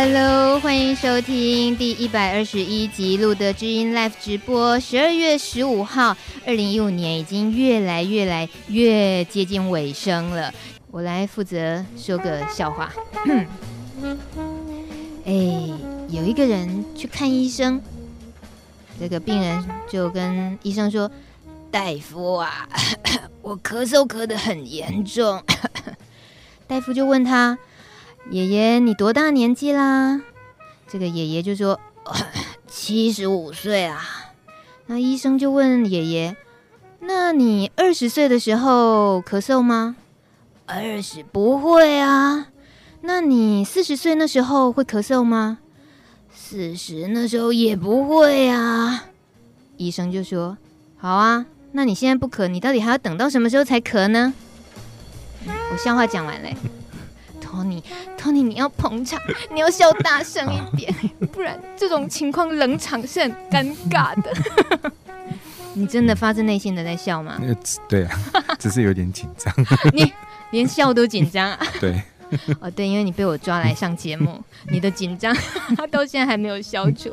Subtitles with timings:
[0.00, 4.78] Hello，欢迎收听第一百二十一集《露德知音 Live》直播。
[4.78, 10.54] 十二月十五号，二零一五年已经越来越来越接近尾声了。
[10.92, 12.92] 我来负责说个笑话。
[15.26, 15.68] 哎，
[16.10, 17.82] 有一个人去看医生，
[19.00, 21.10] 这个病人就跟医生说
[21.72, 22.68] ：“大夫啊，
[23.42, 25.42] 我咳嗽咳得很严重。”
[26.68, 27.58] 大夫就问他。
[28.30, 30.20] 爷爷，你多大年纪啦？
[30.86, 31.80] 这个爷爷就说
[32.68, 34.02] 七十五岁啊。
[34.86, 36.36] 那医生就问爷爷
[37.00, 39.96] ：“那你二十岁的时候咳嗽吗
[40.66, 42.48] ？”“二十不会啊。
[43.00, 45.58] ”“那你四十岁那时候会咳嗽吗
[46.34, 49.04] ？”“四十那时候也不会啊。”
[49.78, 50.58] 医生就说
[50.98, 54.34] ：“好啊，那你现在不咳，你到底还要等到什么时候才咳呢？”
[55.72, 56.54] 我笑话讲完嘞。
[57.48, 59.18] Tony，Tony，你要捧场，
[59.52, 60.94] 你要笑大声一点，
[61.32, 64.32] 不然这种情况冷场是很尴尬的。
[65.74, 67.40] 你真的发自内心的在笑吗？
[67.88, 68.18] 对啊，
[68.58, 69.54] 只是有点紧张。
[69.94, 70.12] 你
[70.50, 71.58] 连笑都紧张啊？
[71.80, 72.02] 对。
[72.60, 74.38] 哦，对，因为你被我抓来上节目，
[74.70, 75.34] 你的紧张
[75.90, 77.10] 到现在还没有消除。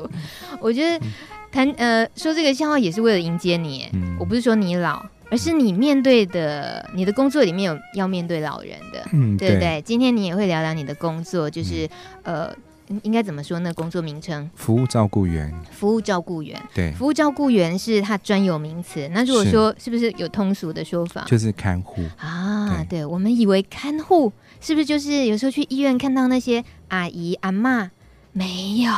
[0.60, 1.06] 我觉得
[1.50, 5.06] 谈呃说这个笑话也是为了迎接你，嗯、我不是说你老。
[5.36, 9.82] 而是你面对的，你的工作里面有要面对老人的，嗯，对不对？
[9.82, 11.86] 今天你也会聊聊你的工作，就是、
[12.24, 12.56] 嗯、呃，
[13.04, 13.74] 应该怎么说呢？
[13.74, 14.50] 工作名称？
[14.56, 15.54] 服务照顾员。
[15.72, 19.10] 服务照顾员，对，服务照顾员是他专有名词。
[19.12, 21.26] 那如果说是不是有通俗的说法？
[21.28, 22.86] 就是看护啊。
[22.90, 27.92] 对，对，我们以为看护是不是就是有时候去医院看到那些阿姨阿妈？
[28.32, 28.94] 没有，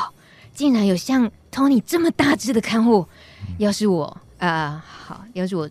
[0.53, 3.07] 竟然有像 Tony 这么大只的看护。
[3.47, 4.05] 嗯、要是我
[4.37, 5.67] 啊、呃，好，要是我。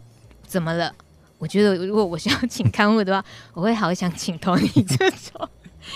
[0.47, 0.92] 怎么了？
[1.39, 5.48] 我觉得如果我需要请看护的话， 我会好想请 Tony 这种。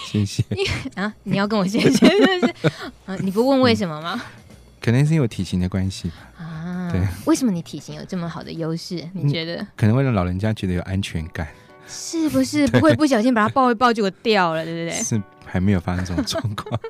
[0.04, 0.44] 谢谢。
[0.94, 2.54] 啊，你要跟我谢谢是不是？
[3.06, 4.14] 啊，你不问为什么吗？
[4.14, 6.90] 嗯、可能是因为体型的关系啊。
[6.92, 7.00] 对。
[7.24, 9.08] 为什么你体型有这么好的优势？
[9.14, 9.56] 你觉得？
[9.56, 11.48] 嗯、可能会让老人家觉得有安全感。
[11.88, 12.66] 是不是？
[12.68, 15.02] 不会不小心把他抱一抱就掉了，对不对？
[15.02, 16.80] 是还没有发生这种状况。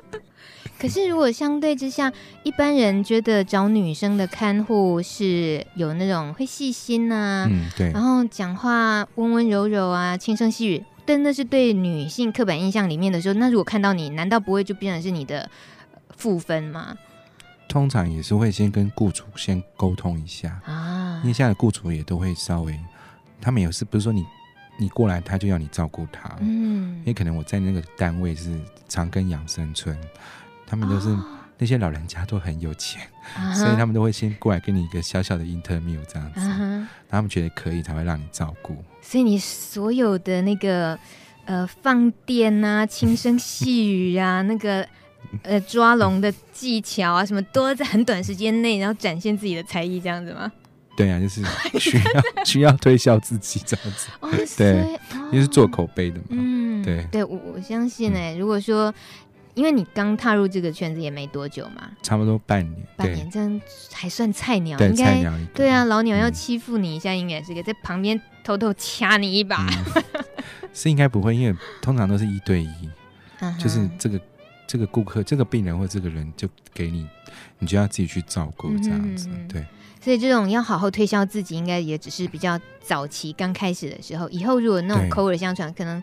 [0.81, 2.11] 可是，如果相对之下，
[2.41, 15.47] 一般人觉得找女生的看护是有那种会细心呐、啊，嗯，对，然后讲话温温柔柔啊，轻声细语，但那是对女性刻板印象里面的时候，那如果看到你，难道不会就变成是你的
[16.17, 16.97] 负分吗？
[17.67, 22.75] 通常也是会先跟雇主先沟通一下啊，因为现在的雇主也都会稍微，
[23.39, 24.25] 他们有事不是说你
[24.79, 29.95] 你过来他就要你照顾他，嗯，因为可能我在那个单位是长庚养生村。
[30.71, 31.25] 他们都是、哦、
[31.57, 33.01] 那些老人家都很有钱，
[33.35, 38.81] 啊、所以他们都会先过来给你一个小小的 interview 这样子，啊、他们觉得可以才会让你照顾。
[39.01, 40.97] 所以你所有的那个
[41.43, 44.87] 呃放电啊、 轻声细语啊、那个
[45.43, 50.49] 呃抓龙的技巧啊，什么都在很短时间内，然后展现自己的才艺这样子吗？
[50.95, 51.43] 对啊，就是
[51.77, 52.03] 需要
[52.45, 54.99] 需要推销自己这样子，哦、对，哦、
[55.31, 56.25] 因为是做口碑的嘛。
[56.29, 58.93] 嗯，对对，我我相信哎、欸，嗯、如果说。
[59.53, 65.23] 因为你刚踏入这个圈子也没多久嘛，差不多半年，半年这样还算菜鸟，对应该
[65.53, 70.03] 对啊，老鸟要欺负你一下，应该是个在旁边偷偷掐你一把，嗯、
[70.73, 72.89] 是应该不会，因为通常都是一对一，
[73.59, 74.19] 就是这个
[74.65, 77.05] 这个顾客、这个病人或这个人就给你，
[77.59, 79.65] 你就要自己去照顾这样子，嗯、对。
[79.99, 86.01] 所以这种要好好推销自己，应该也只是比较早期刚开始的时候，以后如果那种口耳相传，可能。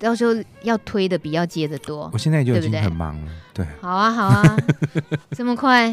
[0.00, 3.32] 到时候要推的比要接的多，我现在就已经很忙了。
[3.52, 4.56] 对，对，好啊，好啊，
[5.36, 5.92] 这么快，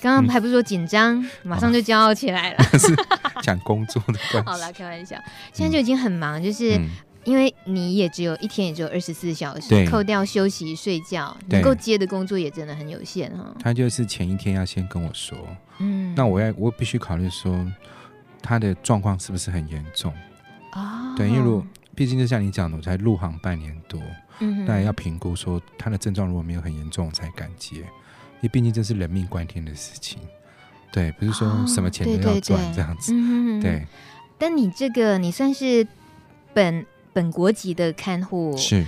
[0.00, 2.62] 刚刚还不是说紧张，嗯、马上就骄傲起来了。
[2.78, 2.94] 是
[3.40, 4.50] 讲工作的关系。
[4.50, 5.16] 好了，开玩笑，
[5.54, 6.78] 现在就已经很忙，就是
[7.24, 13.46] 因为你也只有一天，也只有二十四小时，扣掉休息睡觉，能够接的工作也真的很有限哈。
[13.58, 15.38] 他就是前一天要先跟我说，
[15.78, 17.66] 嗯，那我要我必须考虑说
[18.42, 20.12] 他的状况是不是很严重
[20.72, 21.12] 啊？
[21.12, 21.66] 哦、对，因为如果。
[21.98, 24.00] 毕竟就像你讲的，我才入行半年多，
[24.38, 30.20] 嗯哼，当然要评估说他的症状如果没有很严重，我才敢接，因为毕竟这是人命关天的事情，
[30.92, 33.86] 对，不是说什么钱都要赚这样子，哦、对，对，对，对。
[34.38, 35.84] 但你这个你算是
[36.54, 38.84] 本本国籍的看护，是，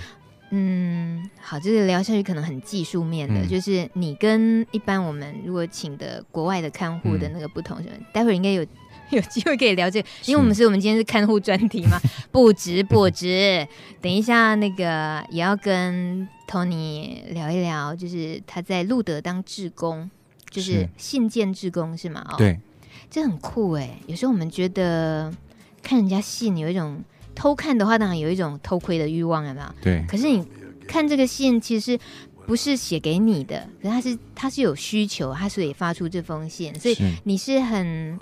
[0.51, 8.65] 嗯，好，就是聊下去可能很技术面的，嗯、就是你跟一般我们如果请的国外的看护的那个不同，嗯、待会儿应该有。
[9.11, 11.99] 有机会可以聊这个，因为我们是我们今天是看护专题嘛，
[12.31, 13.67] 不值不值。
[14.01, 20.09] 等一下那个也要跟 Tony 聊一聊，就是他在路德当志工，
[20.49, 22.25] 就是信件志工是吗？
[22.31, 22.59] 哦，对，
[23.09, 23.97] 这很酷哎。
[24.07, 25.31] 有时候我们觉得
[25.83, 27.03] 看人家信有一种
[27.35, 29.67] 偷看的话，当然有一种偷窥的欲望，有没有？
[29.81, 30.05] 对。
[30.07, 30.45] 可是你
[30.87, 31.97] 看这个信，其实
[32.45, 38.19] 不是写给你的，可是他是他是有需求，他所以发出这封信，所以你是很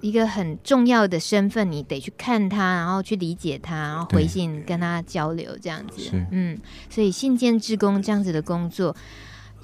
[0.00, 6.10] 一个很重要的身份，你得去看他，然后去理解他，然后回信跟他交流这样子。
[6.30, 6.58] 嗯，
[6.88, 8.94] 所以信件志工这样子的工作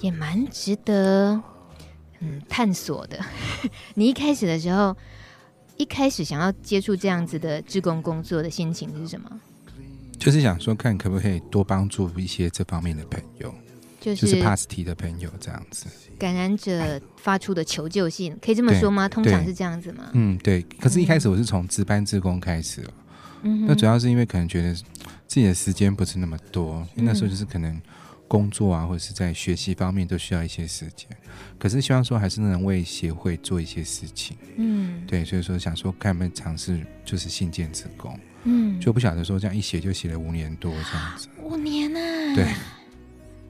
[0.01, 1.41] 也蛮值得
[2.21, 3.19] 嗯探索的。
[3.95, 4.97] 你一开始的时候，
[5.77, 9.31] 一开始想要接触这样子的志工工作的心情是什么？
[10.19, 13.55] 就是想说，看可不可以多帮助一些这方面的朋友，
[14.15, 15.87] 就是就是帕斯提的朋友这样子。
[16.19, 19.09] 感染者发出的求救信，可以这么说吗？
[19.09, 20.11] 通常是这样子吗？
[20.13, 20.63] 嗯，对。
[20.81, 22.95] 可是，一开始我是从值班志工开始了。
[23.43, 24.75] 嗯，那主要是因为可能觉得
[25.27, 27.81] 自己的时间不是那么多，因为那时候就是可能
[28.27, 31.09] 工作啊，或者是在学习方面都需要一些时间。
[31.59, 34.37] 可是希望说还是能为协会做一些事情。
[34.57, 38.19] 嗯，对，所以说想说看有没有尝试，就是信件职工。
[38.45, 41.29] 嗯，就不晓得说这样一写就写了五年多这样子。
[41.43, 42.35] 五年啊！
[42.35, 42.55] 对，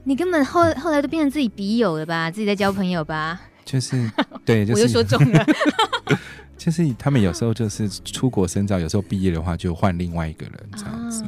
[0.06, 2.30] 你根本后后来都变成自己笔友了吧？
[2.30, 3.40] 自己在交朋友吧？
[3.64, 4.10] 就是
[4.44, 5.44] 对， 就是、我又说中了。
[6.56, 11.24] 就是他们有时候就是出国深造，有时候毕业的话就换另外一个人这样子。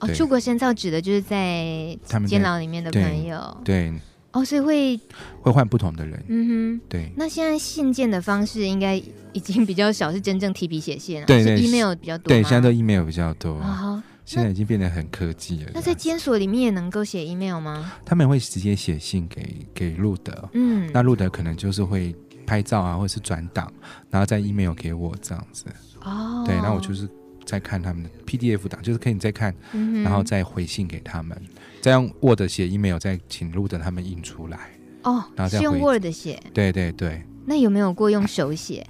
[0.00, 3.56] 哦，出国深造指的就是在监牢里面的朋友。
[3.64, 3.90] 对。
[3.90, 4.00] 对
[4.32, 5.00] 哦，所以会
[5.40, 7.10] 会换不同的人，嗯哼，对。
[7.16, 9.02] 那现在信件的方式应该
[9.32, 12.28] 已经比较少，是真正提笔写信了，对，对，是 email 比较多。
[12.28, 13.54] 对，现在都 email 比较多。
[13.54, 15.70] 哦，现在已经变得很科技了。
[15.72, 17.94] 那在监所里面也能够写 email 吗？
[18.04, 22.14] 他们会直接写信给给路德，嗯，那路德可能就是会
[22.44, 23.72] 拍照啊，或者是转档，
[24.10, 25.64] 然后再 email 给我这样子。
[26.02, 27.08] 哦，对，然后我就是。
[27.46, 31.40] 再看他们的 PDF 档，就是可以再看，嗯、然后再回信给他们，
[31.80, 34.58] 再用 Word 写 email，再请路德他们印出来。
[35.04, 36.42] 哦，然后再是用 Word 写。
[36.52, 37.22] 对对对。
[37.44, 38.84] 那有没有过用手写？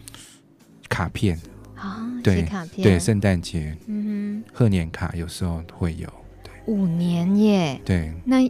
[0.88, 1.38] 卡片。
[1.76, 2.82] 啊，对卡片。
[2.82, 6.08] 对，圣诞节，嗯哼，贺年卡有时候会有。
[6.42, 7.80] 对，五年耶。
[7.84, 8.12] 对。
[8.24, 8.40] 那，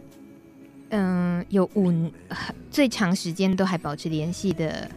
[0.89, 1.93] 嗯、呃，有五
[2.71, 4.89] 最长时间都还保持联系的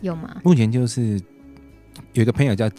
[0.00, 0.40] 有吗？
[0.44, 1.20] 目前就是
[2.12, 2.70] 有一个朋友叫。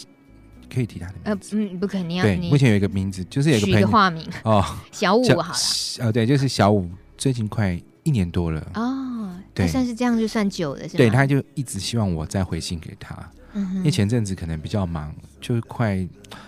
[0.74, 2.24] 可以提他的名字，呃，嗯，不可能要。
[2.24, 5.56] 对，目前有一个名字，就是有一个朋友取个化名哦， 小五好了。
[6.00, 9.36] 呃，对，就是小五，最近快一年多了哦。
[9.54, 10.98] 对，算是这样就算久了，是吧？
[10.98, 13.16] 对，他就一直希望我再回信给他，
[13.54, 16.08] 因为前阵子可能比较忙，就快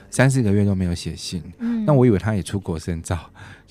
[0.10, 1.44] 三四个月都没有写信。
[1.60, 3.18] 嗯，那我以为他也出国深造，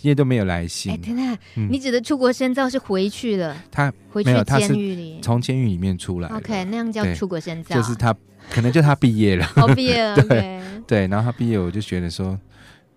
[0.02, 0.92] 因为都没有来信。
[0.92, 1.38] 哎，等等，
[1.70, 3.56] 你指的出国深造是回去了？
[3.70, 6.28] 他回去监狱里，从监狱里面出来。
[6.28, 8.14] OK，那样叫出国深造，就是他。
[8.50, 12.38] 可能就他毕业了，哦，毕业了，对对，然后他毕业，我就觉得说，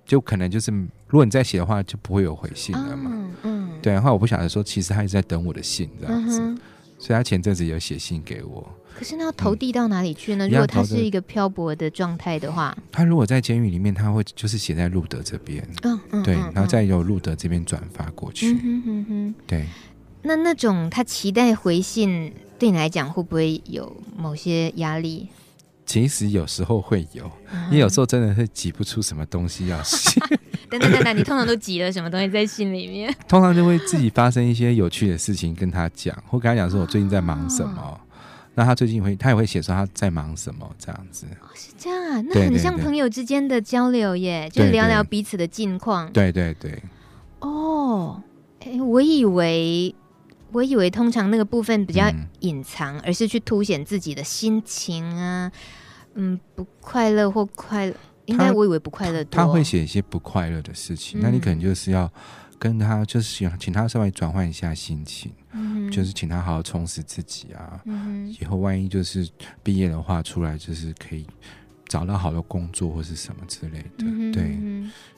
[0.05, 6.59] 就可能就是，如果你再写的话，就不会有回信了嘛，嗯，嗯对，然后我不晓得说，其实他一直在等我的信这样子，嗯、
[6.99, 8.69] 所以他前阵子有写信给我。
[8.97, 10.47] 可是那要投递到哪里去呢？
[10.47, 19.67] 嗯、如果他是一个漂泊的状态的话，他如果在监狱里面，他会就是写在路德这边，嗯嗯，对，然后再由路德这边转发过去，嗯哼哼哼，对。
[20.23, 25.27] 那那种他期待回信，对你来讲会不会有某些压力？
[25.85, 27.23] 其实有时候会有，
[27.69, 30.19] 你、嗯、有时候真的是挤不出什么东西要写。
[30.69, 33.15] 等等等等，你通常都挤了什么东西在信里面？
[33.25, 37.81] 通常就会自己发生一些有趣的事情跟他讲，或跟他讲说我最近在忙什么。
[37.81, 37.97] 哦、
[38.57, 41.25] 那他最近会，他也会写说他在忙什么这样子。
[41.41, 46.11] 哦，是这样啊，那很像朋友之间的交流耶，就聊聊彼此的近况。
[46.11, 46.81] 对对对。
[47.39, 48.21] 哦，
[48.65, 49.95] 哎，我以为。
[50.53, 55.51] 我以为通常那个部分比较隐藏，嗯、而是去凸显自己的心情啊，
[56.13, 57.93] 嗯，不快乐或快乐，
[58.27, 59.37] 应该我以为不快乐多。
[59.37, 62.09] 他会写一些不快乐的事情，嗯、那你可能就是要
[62.57, 67.81] 跟他，就是请请他稍微转换一下心情，嗯、就是请他好好充实自己啊。
[67.85, 69.27] 嗯、以后万一就是
[69.63, 71.25] 毕业的话，出来就是可以
[71.87, 74.57] 找到好的工作或是什么之类的，嗯、对，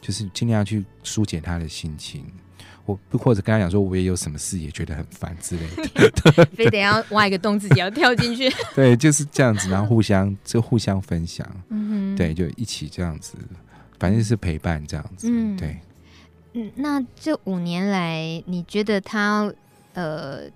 [0.01, 2.25] 就是尽量去疏解他的心情。
[2.85, 8.51] 我或者跟他讲说，我也有什么事也觉得很烦之类的， 非得要挖一个洞自己要跳进去。
[8.73, 13.35] 对，就是这样子，然后互相就互相分享，嗯，对，就一起这样子，
[13.99, 15.77] 反正是陪伴这样子，嗯，对。
[16.53, 19.53] 嗯，那这五年来，你觉得他
[19.99, 20.49] 呃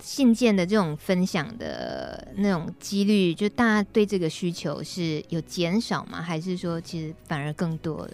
[0.00, 6.22] 信件的这种分享的那种几率，就大家对这个需求是有减少吗？
[6.22, 8.10] 还是说其实反而更多了？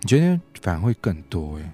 [0.00, 1.72] 你觉得反而会更多哎？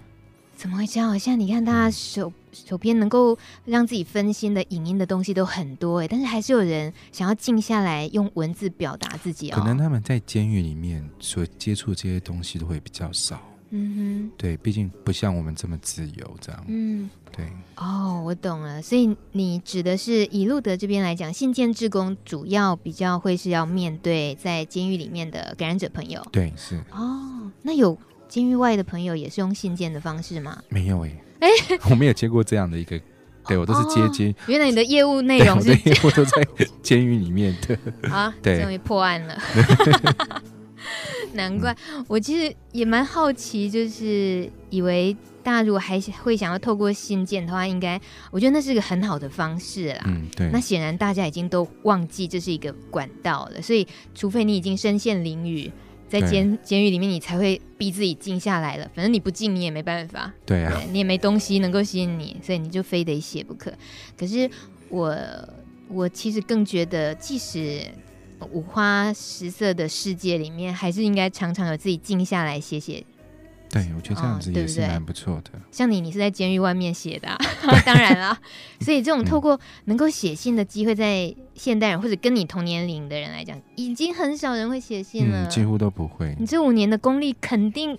[0.56, 1.18] 怎么会这样？
[1.18, 9.58] 现在你看，大家手手边能够让自己分心的影音的东西都很多哎，但是还是有人想要静下来用文字表达自己哦。
[9.58, 13.40] 可能他们在监狱里面所接触这些东西都会比较少。
[13.70, 16.64] 嗯哼，对，毕竟不像我们这么自由这样。
[16.68, 17.46] 嗯，对。
[17.76, 18.82] 哦，我懂了。
[18.82, 26.24] 所以你指的是以路德这边来讲，信件志工主要比较会是要面对在监狱里面的感染者朋友。
[26.30, 26.76] 对，是。
[26.90, 27.96] 哦，那有。
[28.28, 30.62] 监狱外的朋友也是用信件的方式吗？
[30.68, 31.48] 没有诶、欸。
[31.48, 32.96] 哎，我没有接过这样的一个，
[33.48, 34.32] 对我都是接接。
[34.46, 36.46] 原来你的业务内容是业务都在
[36.80, 37.76] 监狱里面的。
[38.08, 39.36] 啊， 对，终于破案了。
[41.34, 41.76] 难怪
[42.08, 50.02] 我其实也蛮好奇，就是以为大家如果还会想要透过信件的话，应该我觉得那是个很好的方式啦。
[50.06, 50.48] 嗯，对。
[50.52, 55.70] 那显然大家已经都忘记这是一个管道了，所以除非你已经身陷囹圄，
[56.08, 58.90] 在监监狱里面，你才会逼自己静下来了。
[58.94, 60.32] 反正你不静，你也没办法。
[60.44, 60.80] 对啊。
[60.90, 63.72] 你也没东西能够吸引你，所以你就非得写不可。
[64.18, 64.50] 可是
[64.88, 65.16] 我
[65.88, 67.82] 我其实更觉得，即使。
[68.52, 73.04] 五花十色的世界里面，还是应该常常有自己静下来写写。
[73.72, 75.38] 对，我觉得这样子也是蛮不错的。
[75.38, 77.38] 哦、对对，像你，你是在监狱外面写的、啊，
[77.86, 78.36] 当然了。
[78.80, 86.34] 所以这种透过能够写信的机会，在现代人或者跟你同年龄的人来讲，已经很少人会写信了、嗯，几乎都不会。
[86.40, 87.96] 你这五年的功力肯定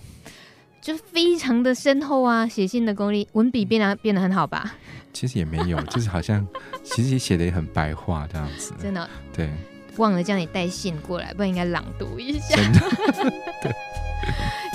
[0.81, 4.75] 就非常的深厚啊，写信的功力，文笔变得变得很好吧？
[5.13, 6.45] 其实也没有，就是好像
[6.83, 8.73] 其实写的也很白话这样子。
[8.83, 9.49] 真的，对。
[9.97, 12.55] 忘了叫你带信过来，不然应该朗读一下。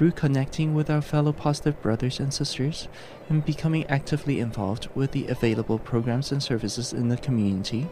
[0.00, 2.88] Through connecting with our fellow positive brothers and sisters
[3.28, 7.86] and becoming actively involved with the available programs and services in the community,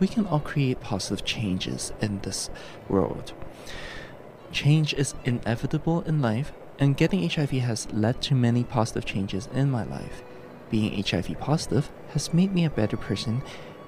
[0.00, 2.50] we can all create positive changes in this
[2.88, 3.34] world.
[4.50, 9.70] Change is inevitable in life, and getting HIV has led to many positive changes in
[9.70, 10.24] my life.
[10.70, 13.42] Being HIV positive has made me a better person,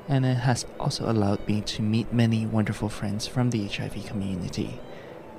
[0.07, 4.79] and it has also allowed me to meet many wonderful friends from the HIV community.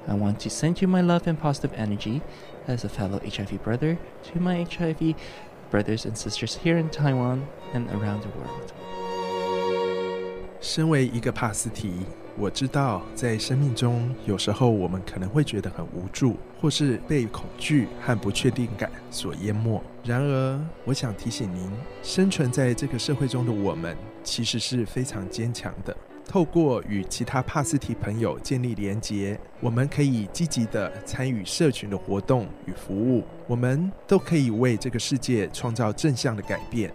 [0.08, 2.22] I want to send you my love and positive energy
[2.68, 3.98] as a fellow HIV brother
[4.32, 5.16] to my HIV
[5.70, 7.42] brothers and sisters here in Taiwan
[7.74, 8.72] and around the world.
[10.62, 11.92] 身为一个帕斯提，
[12.38, 19.82] 我知道在生命中有时候我们可能会觉得很无助，或是被恐惧和不确定感所淹没。
[20.04, 21.70] 然而，我想提醒您，
[22.02, 25.96] 生存在这个社会中的我们其实是非常坚强的。
[26.28, 33.24] 透过与其他帕斯提朋友建立连结，我们可以积极地参与社群的活动与服务。
[33.48, 36.92] 我们都可以为这个世界创造正向的改变。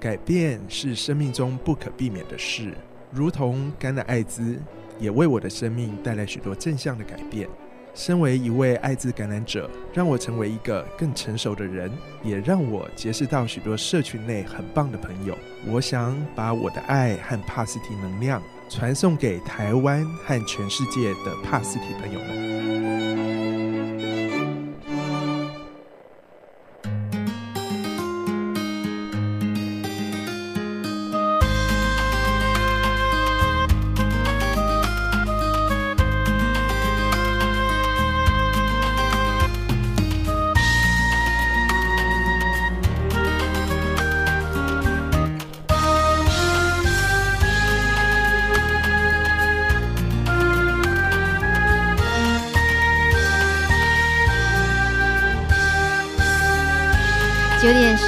[0.00, 2.72] 改变是生命中不可避免的事，
[3.10, 4.58] 如同感染艾滋，
[4.98, 7.46] 也为我的生命带来许多正向的改变。
[7.94, 11.92] 身为一位艾滋感染者，让我成为一个更成熟的人，
[12.24, 15.36] 也让我结识到许多社群内很棒的朋友。
[15.68, 18.42] 我想把我的爱和帕斯提能量。
[18.72, 23.41] 传送给台湾和全世界的帕斯提朋友们。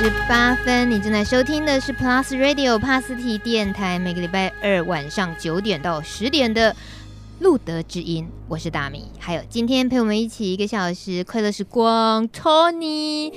[0.05, 6.77] 十八分，你正在收听的是 Plus Radio 帕斯提电台，每个礼拜二晚上九点到十点的
[7.41, 13.33] 路德之音，我是大米，还有今天陪我们一起一个小时快乐时光，Tony。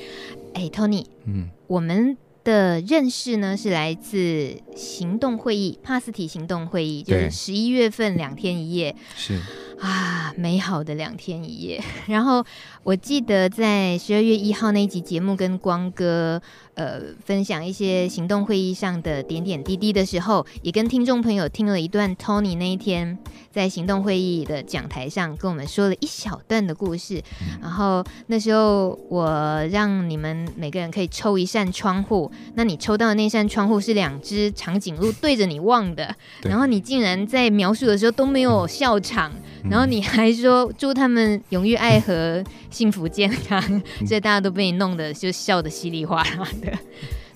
[0.56, 9.40] 哎，Tony，嗯，我们的认识呢是来自行动会议，帕斯提行动会议，就是十一月份两天一夜，是
[9.80, 11.82] 啊，美好的两天一夜。
[12.08, 12.44] 然后
[12.84, 16.42] 我记得在十二月一号那一集节目，跟光哥
[16.74, 23.18] 呃分享一些行动会议上的点点滴滴的时候，也跟听众朋友听了一段 Tony 那一天
[23.52, 27.22] 在行动会议的讲台上跟我们说了一小段的故事。
[27.62, 39.32] 然后那时候我让你们每个人可以抽一扇窗户，那你抽到的那扇窗户是两只长颈鹿对着你望的，然后你竟然在描述的时候都没有笑场。
[39.70, 43.62] 然后你还说祝他们永浴爱河、幸福健康，
[44.08, 46.72] 所以大家都被你弄得就笑得稀里哗啦的。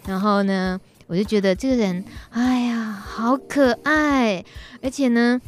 [0.07, 4.43] 然后呢，我就觉得这个人，哎呀，好可爱。
[4.81, 5.39] 而且呢，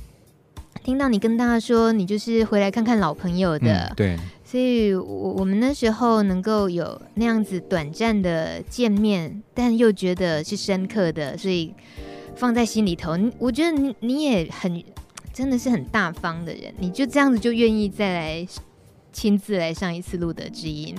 [0.83, 4.17] 听到你跟大家说你就是回来看看老朋友的，嗯、对。
[4.43, 11.73] 所以我我们那时候能够有那样子短暂的见面，但又觉得是深刻的，所以
[12.35, 13.17] 放在心里头。
[13.39, 14.83] 我觉得你你也很。
[15.33, 18.47] 真的是很大方的人，你就这样子就愿意再来
[19.11, 20.95] 亲自来上一次路德之音，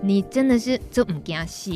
[0.00, 1.72] 你真的是就唔惊死。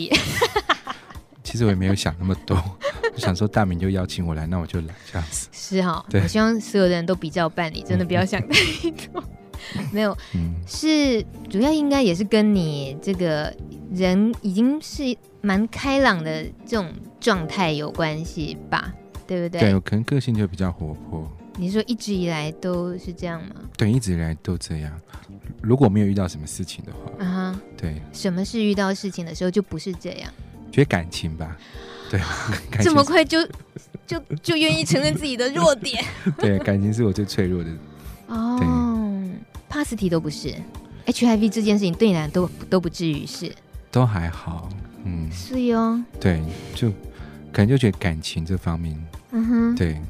[1.43, 2.57] 其实我也没有想那么多，
[3.13, 5.49] 我想说大明就邀请我来，那我就来这样子。
[5.51, 9.23] 是哈，我希望所有的人都比较办理，真的不要想太多。
[9.93, 13.53] 没有，嗯、是主要应该也是跟你这个
[13.93, 18.95] 人已经是蛮开朗的这种状态有关系吧？
[19.27, 19.61] 对不对？
[19.61, 21.31] 对，我可能个性就比较活泼。
[21.61, 23.55] 你说一直以来都是这样吗？
[23.77, 24.91] 对，一直以来都这样。
[25.61, 27.79] 如果没有遇到什么事情的话，啊、uh.
[27.79, 30.33] 对，什么事遇到事情的时候就不是这样？
[30.73, 31.55] 觉得感情吧，
[32.11, 32.19] 对，
[32.83, 33.47] 这么快就
[34.07, 36.03] 就就愿意承认自己的弱点？
[36.41, 37.71] 对，感情是我最脆弱的。
[38.29, 39.31] 哦、oh,，
[39.69, 40.55] 帕斯提都不是
[41.05, 43.55] ，HIV 这件事情对你来都都不至于是，
[43.91, 44.71] 都还好，
[45.05, 46.43] 嗯，是哟，对，
[46.75, 46.89] 就
[47.53, 48.97] 可能就觉得感情这方面，
[49.33, 50.01] 嗯哼，对。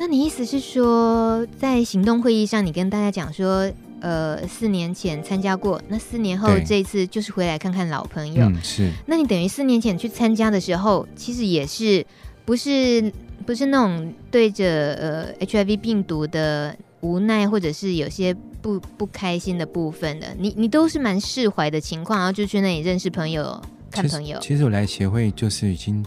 [0.00, 8.46] 那你意思是说，在行动会议上，你跟大家讲说，呃，四年前参加过，那四年后这一次就是回来看看老朋友。
[8.46, 8.90] 嗯，是。
[9.04, 12.02] 那你等于四年前去参加的时候，其实也是
[12.46, 13.12] 不是
[13.44, 14.64] 不是那种对着
[14.94, 23.60] 呃 HIV 病毒的无奈，或者是有些不不开心的部分的，你你都是蛮释怀的情况，然后就去那里认识朋友、
[23.90, 24.38] 看朋友。
[24.38, 26.02] 其实，其实我来协会就是已经。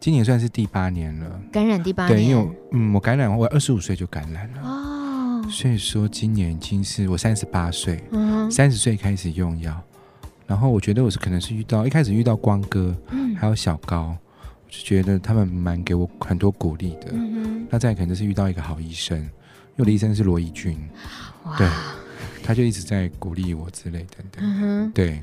[0.00, 2.16] 今年算是第八年了，感染第八年。
[2.16, 4.62] 对，因为我嗯，我感染我二十五岁就感染了。
[4.62, 9.78] 哦，所以说今年已经是我三十八岁，嗯，三十岁开始用药，
[10.46, 19.30] 然后我觉得我是可能是遇到一开始遇到光哥，嗯，还有小高，我就觉得他们蛮给我很多鼓励的，嗯，那再可能是遇到一个好医生，因为
[19.80, 20.78] 我的医生是罗义军，
[21.58, 21.68] 对，
[22.42, 25.22] 他就一直在鼓励我之类等等，嗯，对。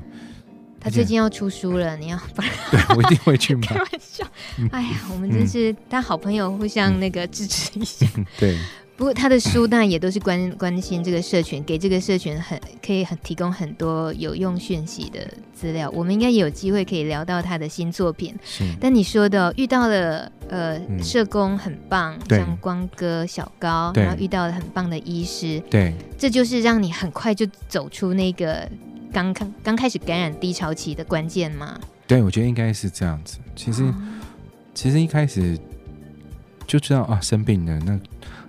[0.80, 2.50] 他最近要出书了，你要不然？
[2.70, 3.66] 对，我一定会去买。
[3.68, 4.26] 开玩笑，
[4.70, 8.06] 哎呀，我们真是当好朋友，互相那个支持一下。
[8.16, 8.58] 嗯、 对。
[8.96, 15.20] 不过他的书当然也都是关关心这个社群，给这个社群很可以很提供很多有用讯息的
[15.54, 15.88] 资料。
[15.90, 18.34] 我们应该也有机会可以聊到他的新作品。
[18.80, 28.68] 但你说的遇到了呃、嗯、社工很棒，像光哥、小高，然后遇到了很棒的医师，对，这就是让你很快就走出那个。
[29.12, 31.78] 刚刚刚开始感染低潮期的关键吗？
[32.06, 33.38] 对，我觉得应该是这样子。
[33.54, 33.94] 其实，哦、
[34.72, 35.58] 其实一开始
[36.66, 37.78] 就知道啊，生病了。
[37.80, 38.00] 那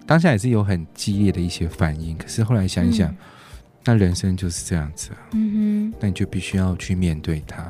[0.06, 2.18] 当下也是有很激烈的一些反应。
[2.18, 3.18] 可是后来想一想，嗯、
[3.84, 5.18] 那人生就是这样子啊。
[5.34, 7.70] 嗯哼，那你就必须要去面对它。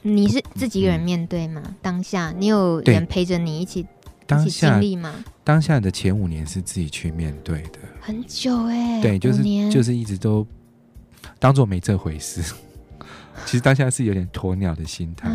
[0.00, 1.62] 你是自己一个人面对吗？
[1.64, 5.12] 嗯、当下你有人陪着你一起一起经历吗？
[5.44, 9.02] 当下的前五年是自己去面对的，很久哎、欸。
[9.02, 10.46] 对，就是就是一直都。
[11.42, 12.40] 当做没这回事，
[13.44, 15.28] 其实当下是有点鸵鸟的心态。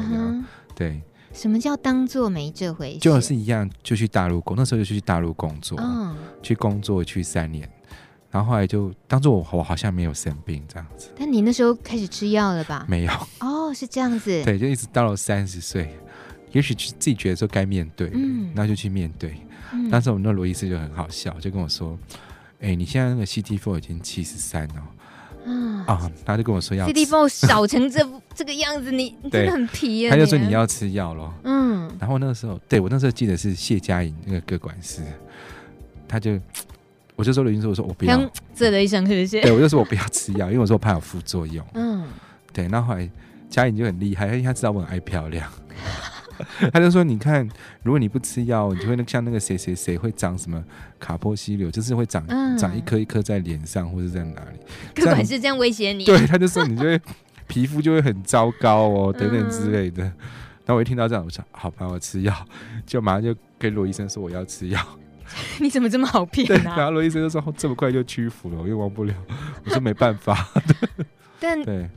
[0.74, 1.02] 对，
[1.34, 3.00] 什么叫当做没这回事？
[3.00, 7.70] 就是一样，就去大陆工，那时候就去大陆工作、嗯，去工作去三年，
[8.32, 11.10] 然后后来就当做我我好像没有生病这样子。
[11.20, 12.86] 但你那时候开始吃药了吧？
[12.88, 13.12] 没有。
[13.42, 14.42] 哦，是这样子。
[14.46, 15.94] 对，就一直到了三十岁，
[16.54, 19.36] 也许自己觉得说该面对，嗯，那就去面对。
[19.74, 22.00] 嗯、当时我们那罗医师就很好笑，就跟我说
[22.62, 24.76] ：“哎、欸，你现在那个 CT4 已经七十三了。”
[25.48, 28.06] 啊、哦，他就跟我说要 CD4 少成这
[28.36, 30.12] 这个样子，你 真的很皮啊！
[30.12, 31.34] 他就说你要吃药咯。
[31.44, 35.02] 嗯，然后那个时候，对我那时候记得是谢佳颖那个歌管师，
[36.08, 36.40] 他就
[37.16, 39.42] 我就说了一句，我说我不要，这的一声谢谢。
[39.42, 41.66] 对，我就说我不要吃药，因为我说我怕有副作用。
[41.74, 42.06] 嗯，
[42.54, 43.10] 对，那后来
[43.50, 45.50] 佳颖就很厉害，因为他知道我很爱漂亮。
[46.74, 47.48] 他就说：“你看，
[47.84, 50.64] 如果你不吃药，你就会像那个谁谁谁会长什么
[51.00, 54.60] 卡波西瘤，就是会长、嗯、长一颗一颗在脸上或者在哪里。”
[54.96, 56.06] 个管是这样威胁你？
[56.06, 57.00] 对，他就说你就会
[57.48, 60.04] 皮肤就会很糟糕哦，等等之类的。
[60.04, 62.34] 然后我一听到这样，我想：“好吧，我吃药。”
[62.86, 64.80] 就马上就跟罗医生说我要吃药。
[65.60, 66.76] 你怎么这么好骗啊？
[66.78, 69.14] 然后罗医生就说这么快就屈服了，我又忘不了。
[69.66, 70.48] 我说没办法。
[71.40, 71.88] 但对，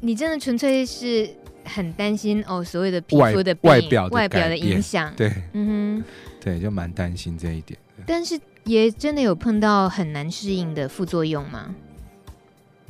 [0.00, 1.28] 你真的纯粹是
[1.64, 5.12] 很担心哦，所谓的皮肤的外表外表的影响。
[5.16, 6.04] 对，嗯哼，
[6.40, 7.78] 对，就蛮担心这一点。
[8.06, 11.74] 但是也真的有碰到很难适应的副作用吗？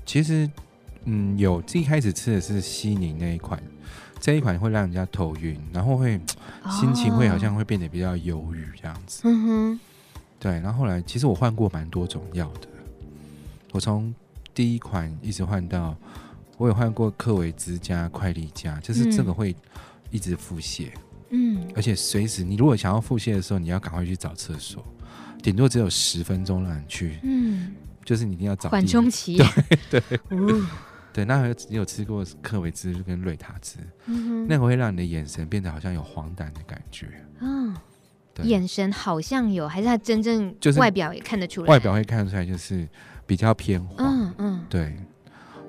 [0.04, 0.50] 其实，
[1.04, 3.62] 嗯，有最开始吃的是西宁那一款，
[4.20, 6.20] 这一款会让人家头晕，然后会
[6.70, 9.22] 心情会好像会变得比较忧郁这样子。
[9.24, 9.80] 嗯哼，
[10.38, 10.52] 对。
[10.60, 12.68] 然后后来，其实我换过蛮多种药的，
[13.72, 14.14] 我从
[14.52, 15.96] 第一款一直换到，
[16.56, 19.54] 我有换过克维兹加快利加，就是这个会
[20.10, 20.90] 一直腹泻。
[21.30, 24.84] 嗯，而且随时你如果想要腹泻的时候，你要赶快去找厕所，
[25.42, 27.18] 顶多只有十分钟让你去。
[27.22, 27.74] 嗯。
[28.04, 29.38] 就是你一定要找缓冲期，
[29.88, 30.66] 对对，哦、
[31.10, 31.24] 对。
[31.24, 37.08] 那有你有吃过克维兹跟瑞塔兹，嗯、那个会让你的眼神变得好像有黄疸的感觉。
[37.40, 37.80] 嗯、哦，
[38.42, 41.66] 眼神好像有，还是他真正就是外表也看得出来？
[41.66, 42.86] 外表会看得出来，就是
[43.26, 43.96] 比较偏黄。
[44.06, 44.94] 嗯嗯，对。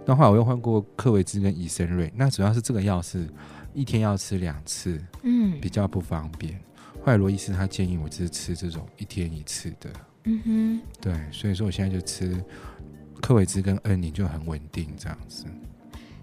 [0.05, 3.27] 那后来我又换过克维兹跟伊森瑞，那主要是这个药是
[3.73, 6.53] 一天要吃两次，嗯，比较不方便。
[7.03, 9.89] 后来罗医师他建议我就是吃这种一天一次的。
[10.23, 12.43] 嗯哼，对，所以说我现在就吃
[13.21, 15.45] 克维兹跟恩宁就很稳定这样子，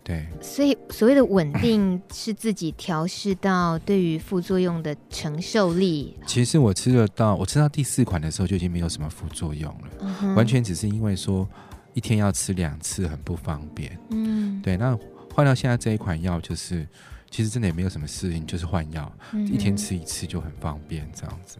[0.02, 0.26] 对。
[0.40, 6.16] 所以所谓的稳定是自己调试到对于副作用的承受力。
[6.26, 11.48] 其实我吃得到，我吃到第四款的时候就已经没有什么副作用了，嗯、完全只是因为说
[11.94, 13.98] 一天要吃两次很不方便。
[14.10, 14.76] 嗯，对。
[14.76, 14.98] 那
[15.34, 16.86] 换到现在这一款药，就是
[17.30, 21.58] 其实真的也没有什么适应，就是换药，嗯、一天吃一次就很方便这样子。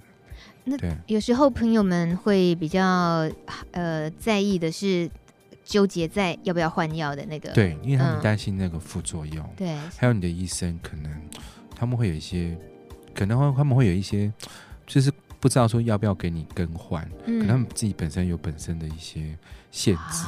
[0.65, 3.29] 那有时候朋友们会比较
[3.73, 5.11] 呃在意的是
[5.65, 11.11] 纠结在要不要换药的那个，对，因为他们担心那个副作用，嗯、对，还有你的医生可能
[11.75, 12.57] 他们会有一些，
[13.13, 14.33] 可能会他们会有一些，
[14.87, 15.11] 就是
[15.43, 19.37] 不知道说要不要给你更换，嗯、可能他们自己本身有本身的一些
[19.73, 20.23] 限制，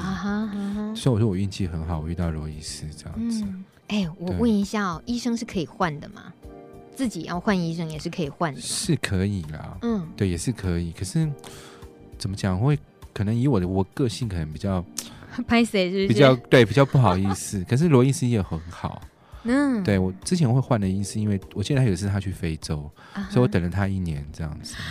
[0.97, 3.45] 所以我说我运气很好，我遇到罗医师这样子。
[3.87, 6.33] 哎、嗯欸，我问一下哦，医生是可以换的吗？
[6.97, 9.79] 自己要换医生也是可以换的，是可以啦。
[9.83, 10.91] 嗯，对，也是可以。
[10.91, 11.31] 可是
[12.19, 12.59] 怎么讲？
[12.59, 12.77] 会
[13.13, 14.85] 可能以我的我个性，可能比较
[15.47, 16.09] 拍谢是不是？
[16.09, 17.65] 比较对，比较不好意思。
[17.69, 19.01] 可是罗医师也很好。
[19.45, 24.75] 嗯，对我之前会换的医是，因为我记得他有一次他去非洲，啊、所以我等了他一年这样子。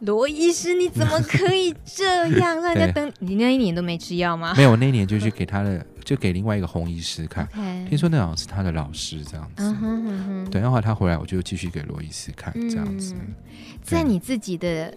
[0.00, 2.60] 罗医师，你怎么可以这样？
[2.62, 4.54] 让人家等你那一年都没吃药吗？
[4.56, 7.48] 没有，我那一年就去给他的，就给另外一个红医师看。
[7.88, 9.64] 听说那好像是他的老师这样子。
[9.64, 10.50] 嗯哼嗯哼。
[10.52, 13.12] 对，然后他回来，我就继续给罗医师看这样子。
[13.14, 13.34] 嗯、
[13.82, 14.94] 在你自己的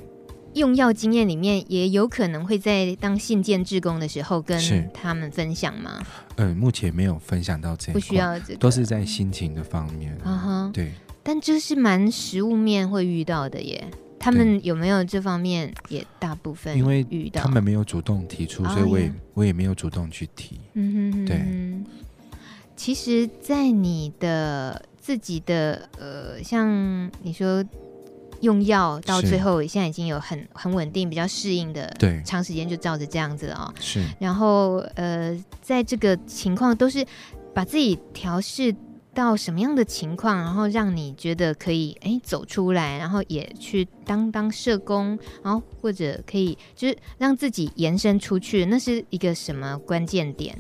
[0.54, 4.60] 用药经验里面，也有可能会在当信件志工的时候跟
[4.94, 6.02] 他们分享吗？
[6.36, 10.18] 嗯，目前没有分享到这，不需要这个，都是在心情的方面。
[10.24, 10.92] 嗯哼，对。
[11.24, 13.88] 但这是蛮实物面会遇到的耶。
[14.20, 20.60] 他们有没有这方面也大部分因为遇到，他们没有主动提出，所以我也我也没有主动去提。
[20.74, 21.42] 嗯哼，哼，对。
[22.76, 27.64] 其实，在你的自己的呃，像你说
[28.42, 33.74] 用药到最后，现在已经有很很稳定、比较适应的，对，长时间就照着这样子了哦。
[33.80, 34.04] 是。
[34.20, 37.06] 然后呃，在这个情况都是
[37.54, 38.76] 把自己调试。
[39.14, 50.58] 到什么样的情况，然后让你觉得可以哎走出来，然后也去当当社工，然后或者可以就是让自己延伸出去，那是一个什么关键点？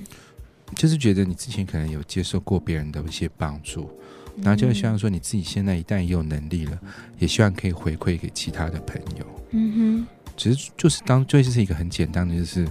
[0.76, 3.90] 就是觉得你之前可能有接受过别人的一些帮助，
[4.38, 6.80] 然后就希望说你自己现在一旦也有能力了，
[7.20, 9.26] 也希望可以回馈给其他的朋友。
[9.52, 12.68] 嗯哼，其实就是当就是一个很简单的，就是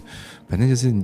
[0.49, 0.95] 反正就是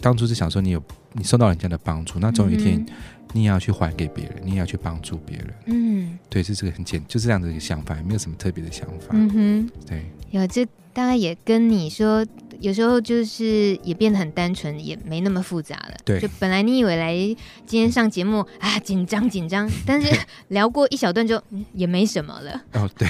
[0.00, 2.84] 当初是想说你有你受到人家的帮助，那总有一天。
[3.32, 5.52] 你也要去还给别人，你也要去帮助别人。
[5.64, 9.08] 嗯，对，这是个很简，就是这样的一个想法，也没有什么特别的想法。
[9.10, 12.24] 嗯哼，对，有这大概也跟你说，
[12.64, 15.94] 有时候就是也变得很单纯，也没那么复杂了。
[16.04, 17.14] 对，就本来你以为来
[17.66, 20.10] 今天上节目啊紧张紧张，但是
[20.48, 21.40] 聊过一小段就
[21.74, 22.62] 也没什么了。
[22.72, 23.08] 哦，对，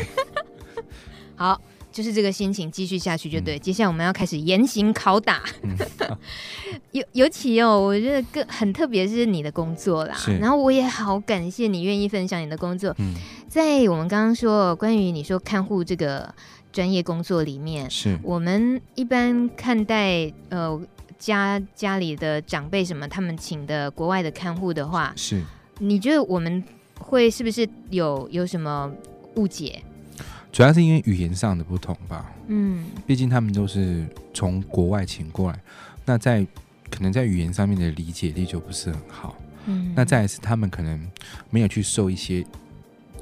[1.36, 1.60] 好。
[1.94, 3.56] 就是这个心情继续下去就对。
[3.56, 5.78] 嗯、接下来我们要开始严刑拷打，嗯、
[6.90, 10.12] 尤尤其哦，我觉得更很特别是你的工作啦。
[10.16, 12.92] 是然后我也好感谢你愿意分享你的工作。
[12.98, 13.14] 嗯、
[13.48, 16.34] 在我们刚刚说关于你说看护这个
[16.74, 18.18] 专业工作里面，是。
[18.22, 20.78] 我们一般看待呃
[21.18, 25.40] 家家里的长辈什么，他们请的国外的看护的话，是。
[25.78, 26.62] 你觉得我们
[26.98, 28.92] 会是不是有有什么
[29.36, 29.80] 误解？
[30.50, 35.58] 主要是因为语言上的不同吧，嗯，毕竟他们都是从国外请过来，
[36.04, 36.44] 那在
[36.90, 41.10] 可能在语言上面的理解力就不是很好，嗯，那再来是他们可能
[41.50, 42.44] 没有去受一些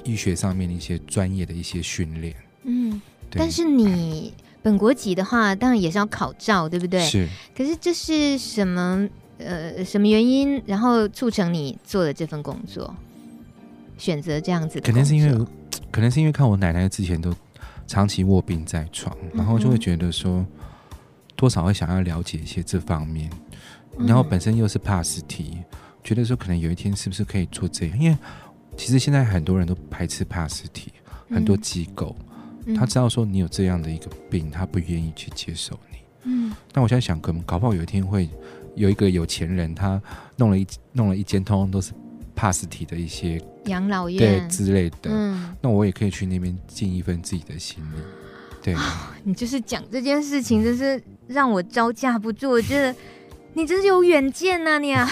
[0.05, 7.01] 医学上面的一些专业的一些训练，嗯，对但是你本国籍的话，当然也是要考照，对不对？
[7.05, 7.29] 是。
[7.57, 9.09] 可是这是什么？
[9.38, 12.95] 呃，什么原因，然后促成你做了这份工作，
[13.99, 14.81] 选择这样子？
[14.81, 15.47] 可能是因为，
[15.90, 17.35] 可能是因为看我奶奶之前都
[17.88, 20.47] 长期卧病在床，然后就会觉得说，
[21.35, 23.29] 多少会想要了解一些这方面，
[23.99, 25.59] 然后本身又是怕尸体，
[26.05, 27.99] 觉得说可能有一天是不是可以做这样？
[27.99, 28.16] 因为
[28.77, 30.92] 其实现在很多人都排斥怕尸体，
[31.31, 32.14] 很多机构
[32.77, 35.98] 他知道说你有这样的一个病，他不愿意去接受你。
[36.25, 38.29] 嗯，但我现在想，可能搞不好有一天会。
[38.75, 40.01] 有一个有钱人，他
[40.37, 41.92] 弄了一弄了一间，通通都是
[42.35, 45.11] 帕斯体的一些养老院对之类的。
[45.11, 47.98] 嗯，那我也可以去那边尽一份自己的心力。
[48.62, 48.75] 对，
[49.25, 52.48] 你就是讲这件事情，真是让我招架不住。
[52.48, 52.96] 我觉得
[53.53, 55.07] 你真是有远见呐，你啊！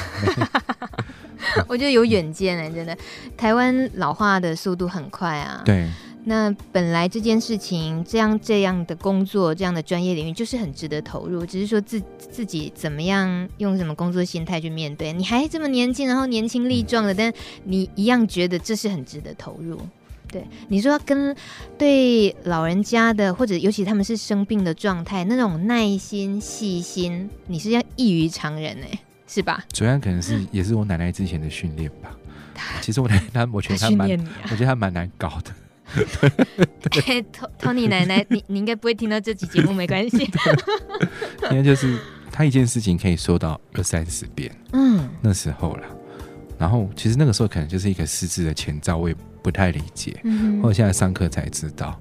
[1.69, 2.97] 我觉得有远见哎，真的。
[3.37, 5.61] 台湾老化的速度很快啊。
[5.67, 5.87] 对。
[6.25, 11.47] 那本来这件事情，这样这样的工作，这样的专业领域，就是很值得投入。
[11.47, 15.13] 只是说自自己怎么样用什么工作心态去面对。
[15.13, 17.33] 你还这么年轻，然后年轻力壮的，但
[17.65, 19.81] 你一样觉得这是很值得投入。
[20.31, 21.35] 对，你说跟
[21.77, 29.65] 对老人家的，或者尤其他们是生病的状态，那种耐心细心，你是要异于常人哎，是吧？
[29.73, 32.17] 主要可能是也是我奶奶之前的训练吧。
[32.81, 34.09] 其实我奶奶，我觉得她蛮，
[34.45, 35.51] 我觉得她蛮难搞的。
[36.91, 37.25] 对
[37.59, 40.31] ，Tony 奶奶，你你应该不会听到这集节目，没关系。
[41.51, 41.99] 应该就是
[42.31, 45.87] 他一件事情可以说到二三十遍，嗯，那时候了。
[46.59, 52.01] 然后其实那个时候可能就是一个失智的前兆，我也不太理解，嗯、或者现在上课才知道。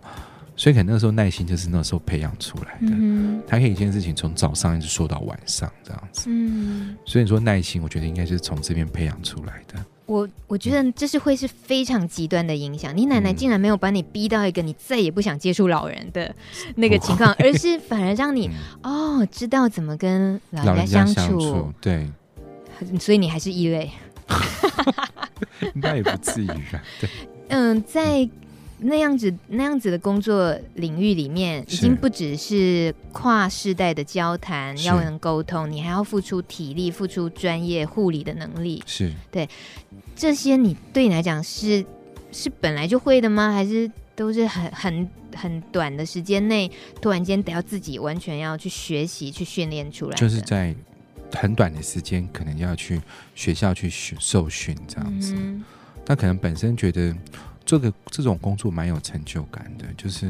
[0.55, 2.93] 所以可能那个时候耐心就是那时候培养出来的。
[2.93, 6.25] 嗯，他可以一件事情从早上一直说到晚上这样子。
[6.27, 9.85] 嗯，所以说耐心，我觉得应该就是从这边培养出来的。
[10.09, 12.95] 我我觉得这是会是非常极端的影响。
[12.97, 16.33] 你奶奶竟然没有把你逼到一个你再也不想接触老人的
[16.75, 18.49] 那个情况， 而是反而让你
[18.81, 21.13] 哦知道怎么跟老人家相处。
[21.13, 22.07] 相处对，
[22.99, 23.91] 所以你还是异类。
[25.75, 26.81] 应该也不至于啊。
[26.99, 27.09] 对，
[27.49, 28.27] 嗯，在。
[28.81, 38.81] 那样子那样子的工作领域里面，已经不只是跨世代的交谈要能沟通，你还要付出体力、付出专业护理的能力。
[38.85, 39.49] 是对
[40.15, 41.85] 这些，你对你来讲是
[42.31, 43.51] 是本来就会的吗？
[43.51, 50.15] 还是都是很很很短的时间内，突然间得要自己完全要去学习、去训练出来？
[50.15, 50.73] 就是在
[51.33, 53.01] 很短的时间，可能要去
[53.35, 55.33] 学校去受训这样子。
[56.05, 57.13] 那、嗯、可能本身觉得。
[57.69, 60.27] 这个这种工作蛮有成就感的，就是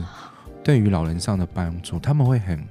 [0.62, 2.62] 对于老人上的帮助，他们会很，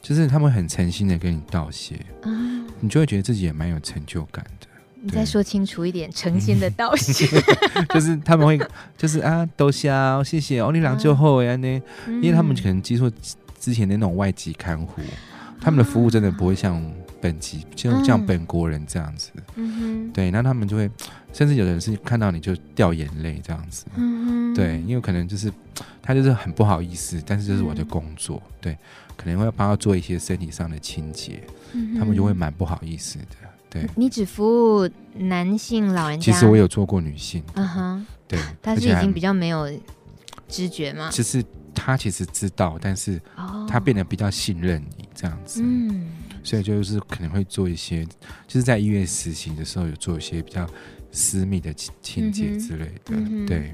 [0.00, 4.68] 就是他们很诚心的跟你道谢，嗯，你就会觉得自己也蛮有成就感的。
[5.00, 7.26] 你再说清楚一点，诚心的道谢，
[7.92, 8.56] 就是他们会，
[8.96, 9.90] 就是啊，多谢，
[10.22, 13.10] 谢谢，哦，你郎就后呀呢，因为他们可能接触
[13.58, 15.02] 之前的那种外籍看护，
[15.60, 16.80] 他们的服务真的不会像。
[17.22, 20.90] 本籍就像本国人这样子，嗯哼，对，那他们就会，
[21.32, 25.50] 甚至有的人是看到你就掉眼泪这样子，嗯哼，对，因为可能就是
[26.02, 28.78] 他就是很不好意思，但是这是我的工作，嗯、对，
[29.16, 33.24] 可能会帮他做一些身体上的清洁，嗯、他们就会蛮不好意思的，
[33.70, 33.86] 对。
[33.94, 36.32] 你只服务男性老人家？
[36.32, 39.70] 其实我有做过女性，嗯哼，对，他是已经比较没有
[40.48, 41.08] 知觉吗？
[41.12, 43.20] 其实他其实知道，但是
[43.68, 46.08] 他变得比较信任你这样子，嗯。
[46.42, 48.04] 所以就是可能会做一些，
[48.46, 50.68] 就是在医院实习的时候有做一些比较
[51.10, 53.10] 私密的清洁之类的。
[53.10, 53.72] 嗯嗯、对，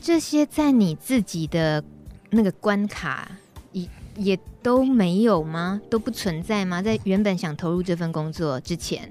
[0.00, 1.82] 这些在你自己的
[2.30, 3.30] 那个关卡
[3.72, 5.80] 也也都没有吗？
[5.88, 6.82] 都不存在吗？
[6.82, 9.10] 在原本想投入这份工作之前，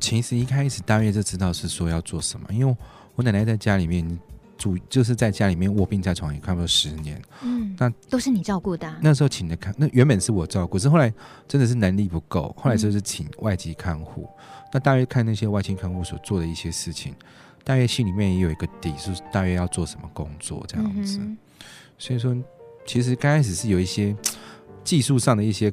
[0.00, 2.76] 其实一开始大约就知道是说要做什么，因为
[3.14, 4.18] 我奶奶在家里面。
[4.62, 7.20] 主就是在家里面卧病在床，也差不多十年。
[7.42, 8.96] 嗯，那都是你照顾的啊。
[9.02, 11.12] 那时候请的看，那原本是我照顾，是后来
[11.48, 14.22] 真的是能力不够，后来就是请外籍看护。
[14.38, 17.12] 嗯，那大约看那些外籍看护所做的一些事情，
[17.64, 21.18] 大约心里面也有一个底，是大约要做什么工作这样子。
[21.18, 21.36] 嗯，
[21.98, 22.32] 所以说，
[22.86, 24.16] 其实刚开始是有一些
[24.84, 25.72] 技术上的一些，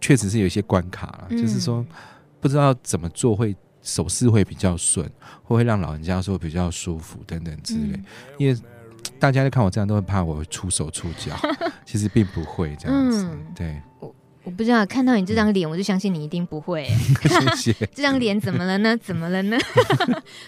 [0.00, 1.84] 确实是有一些关卡了，嗯，就是说
[2.40, 3.56] 不知道怎么做会。
[3.84, 5.08] 手势会比较顺，
[5.44, 7.92] 或会让老人家说比较舒服等等之类。
[7.92, 8.04] 嗯、
[8.38, 8.58] 因为
[9.20, 11.36] 大家在看我这样，都会怕我会出手出脚，
[11.86, 13.24] 其实并不会这样子。
[13.24, 16.84] 嗯、对，我我不知道看到你这张脸，我就相信你一定不会。
[17.56, 17.86] 谢谢。
[17.94, 18.96] 这张脸怎么了呢？
[18.96, 19.58] 怎么了呢？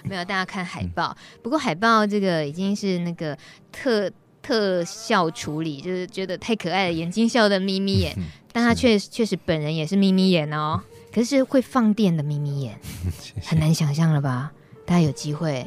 [0.04, 1.16] 没有，大家看海报。
[1.42, 3.36] 不过海报这个已经是那个
[3.70, 4.10] 特
[4.42, 10.80] 特效处理，就是觉得太可爱了，眼睛笑的眯眯眼，嗯、但他确确实本人也是眯眯眼哦。
[11.16, 12.78] 可是会放电的眯眯眼，
[13.42, 14.52] 很难想象了吧？
[14.84, 15.66] 大家有机会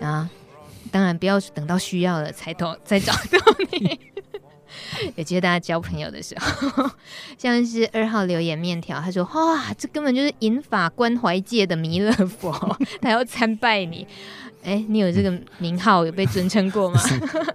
[0.00, 0.30] 啊，
[0.92, 3.98] 当然不要等到需要了才找再 找到你。
[5.16, 6.88] 也觉得大家交朋友的时候，
[7.36, 14.06] 像是二号留言面条，他说：“哇，这根本就是引法关怀界的弥勒佛，他要参拜你。”
[14.62, 17.00] 哎，你有这个名号，有被尊称过吗？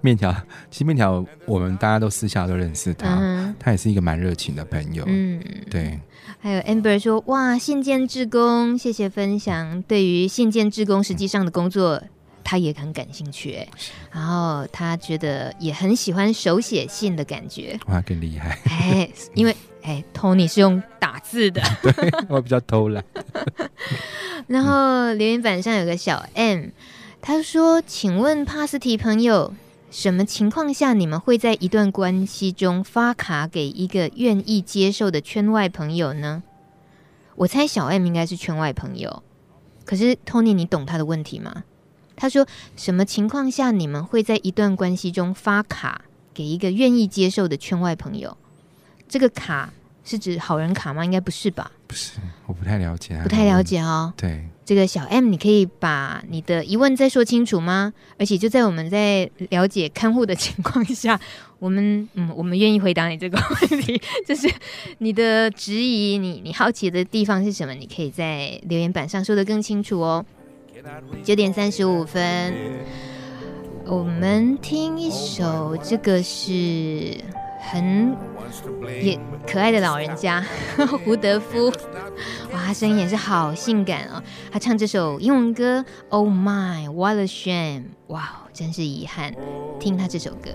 [0.01, 0.33] 面条，
[0.69, 5.03] 其实面条，我们大家都私下都认识他，嗯、他也是一个蛮热情的朋友。
[5.07, 5.99] 嗯，对。
[6.41, 9.81] 还有 Amber 说：“哇，信件志工，谢谢分享。
[9.83, 12.09] 对于信件志工实际上的工作，嗯、
[12.43, 13.53] 他也很感兴趣。
[13.53, 13.67] 哎，
[14.11, 17.79] 然后他觉得也很喜欢手写信的感觉。
[17.85, 18.57] 哇，更厉害！
[18.65, 21.93] 哎，因为哎，Tony 是用打字的， 对，
[22.27, 23.03] 我比较偷懒。
[24.47, 26.69] 然后留言板上有个小 M。”
[27.21, 29.53] 他说：“请问帕斯提朋友，
[29.91, 36.41] 什么情况下你们会在一段关系中发卡给一个愿意接受的圈外朋友呢？”
[37.35, 39.21] 我猜小 M 应该是圈外朋友。
[39.83, 41.65] 可是 Tony，你懂他的问题吗？
[42.15, 48.37] 他说：“什么情况下你们会在一段关系中发卡给一个愿意接受的圈外朋友？
[49.09, 51.03] 这个卡是指好人卡吗？
[51.05, 51.71] 应该不是吧？
[51.87, 54.13] 不是，我不太了解，不太了解哦。
[54.17, 57.91] 对。”这个小 M，你可以把你的疑问再说清楚吗？
[58.17, 61.19] 而且就在我们在了解看护的情况下，
[61.59, 64.01] 我们嗯，我们愿意回答你这个问题。
[64.25, 64.49] 就是
[64.99, 67.73] 你的质疑，你你好奇的地方是什么？
[67.73, 70.25] 你可以在留言板上说的更清楚哦。
[71.21, 72.53] 九点三十五分，
[73.85, 77.17] 我们听一首，这个是
[77.61, 78.17] 很
[79.01, 79.17] 也
[79.49, 80.43] 可爱的老人家
[81.05, 81.67] 胡德夫，
[82.51, 84.21] 哇，他声音也是好性感哦。
[84.51, 89.33] 他唱这首英文歌，Oh my, what a shame，哇，真是遗憾。
[89.79, 90.51] 听他这首歌。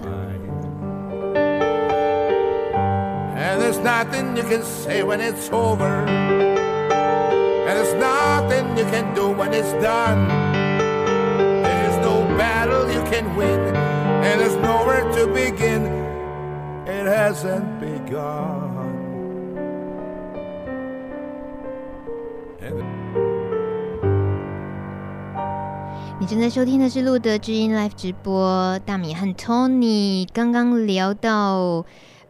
[26.18, 31.84] 你正在收听的是路德之音 Live 直播，大米和 Tony 刚刚聊到，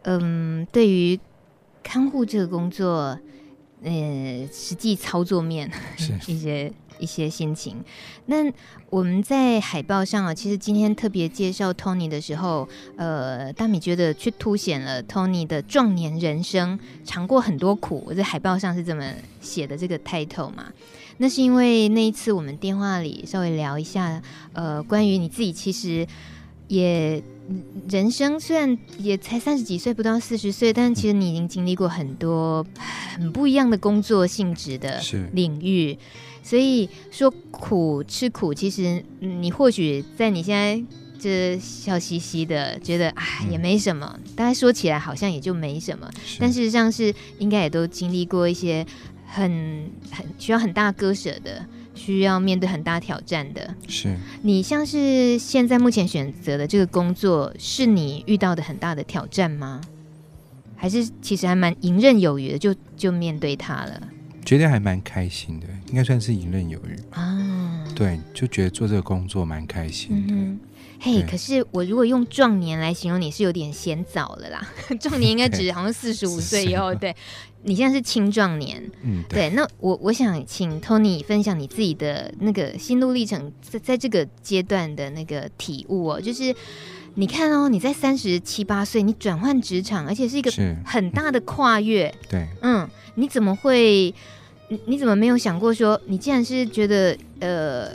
[0.04, 1.20] 嗯，对于
[1.82, 3.18] 看护这个工作，
[3.82, 6.72] 呃，实际操作面是 一些。
[6.98, 7.76] 一些心情。
[8.26, 8.50] 那
[8.90, 18.04] 我们在海报上啊，其实今天特别介绍 Tony 的时候，呃，大米觉得却凸显了 Tony 的壮年人生，尝过很多苦。
[18.06, 20.72] 我在海报上是这么写的这个 title 嘛。
[21.18, 24.20] 那是因为那一次我们电话里稍微聊一下，
[24.52, 26.06] 呃，关于你自己其实
[26.68, 27.22] 也
[27.88, 32.66] 人生虽然也才三十几岁，不到四十岁，但其实你已经经历过很多
[33.16, 35.00] 很不一样的工作性质的
[35.32, 35.96] 领域。
[36.42, 40.80] 所以说苦吃苦，其实你或许在你现在
[41.18, 48.86] 这笑嘻嘻的，觉得哎也没什么，大家说起来好像也就没什么，但事实上是应该也都经历过一些
[49.26, 51.66] 很很需要很大割舍的，
[51.96, 53.74] 需要面对很大挑战的。
[53.88, 59.80] 是你像是现在目前选择的这个工作，是你遇到的很大的挑战吗？
[60.76, 64.00] 还是其实还蛮游刃有余的，就就面对它了？
[64.44, 67.84] 觉得还蛮开心的，应该算是游刃有余啊。
[67.96, 70.34] 对，就觉得做这个工作蛮开心的。
[70.34, 70.60] 嗯、
[71.06, 74.68] 嘿，可是我如果用壮年来形容你，是有点嫌早了啦。
[75.00, 76.92] 壮年应该指 好像四十五岁以后。
[76.92, 77.14] 对，
[77.62, 78.82] 你现在是青壮年。
[79.02, 79.48] 嗯，对。
[79.48, 86.52] 对，那我我想请 Tony 分享你自己的那个心路历程，在在这个阶段的那个体悟哦，就是
[87.14, 90.50] 你看哦，你在三十七八岁，你转换职场，而且是一个
[90.84, 92.12] 很大的跨越。
[92.28, 94.12] 对，嗯，你怎么会？
[94.68, 97.92] 你你怎么没有想过说，你既然是觉得呃，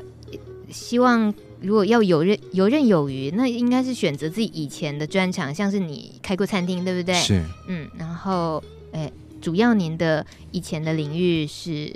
[0.71, 7.13] 希望如果要游刃游刃有余，那应该是选择自己以前的专长，像是你开过餐厅，对不对？
[7.15, 11.95] 是，嗯，然后诶，主要您的以前的领域是，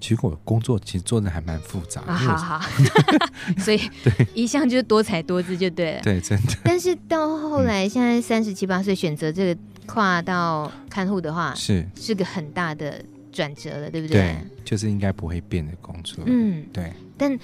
[0.00, 2.68] 其实我工作其实做的还蛮复杂的，啊、好好，
[3.58, 6.54] 所以对一向就是多才多姿就对了，对，真的。
[6.62, 13.04] 但是到后来，现在三十七八岁选择这个跨到看护的话，是是个很大的。
[13.32, 14.16] 转折了，对不对？
[14.16, 16.24] 对，就是应该不会变的工作。
[16.26, 16.90] 嗯，对。
[17.18, 17.38] 但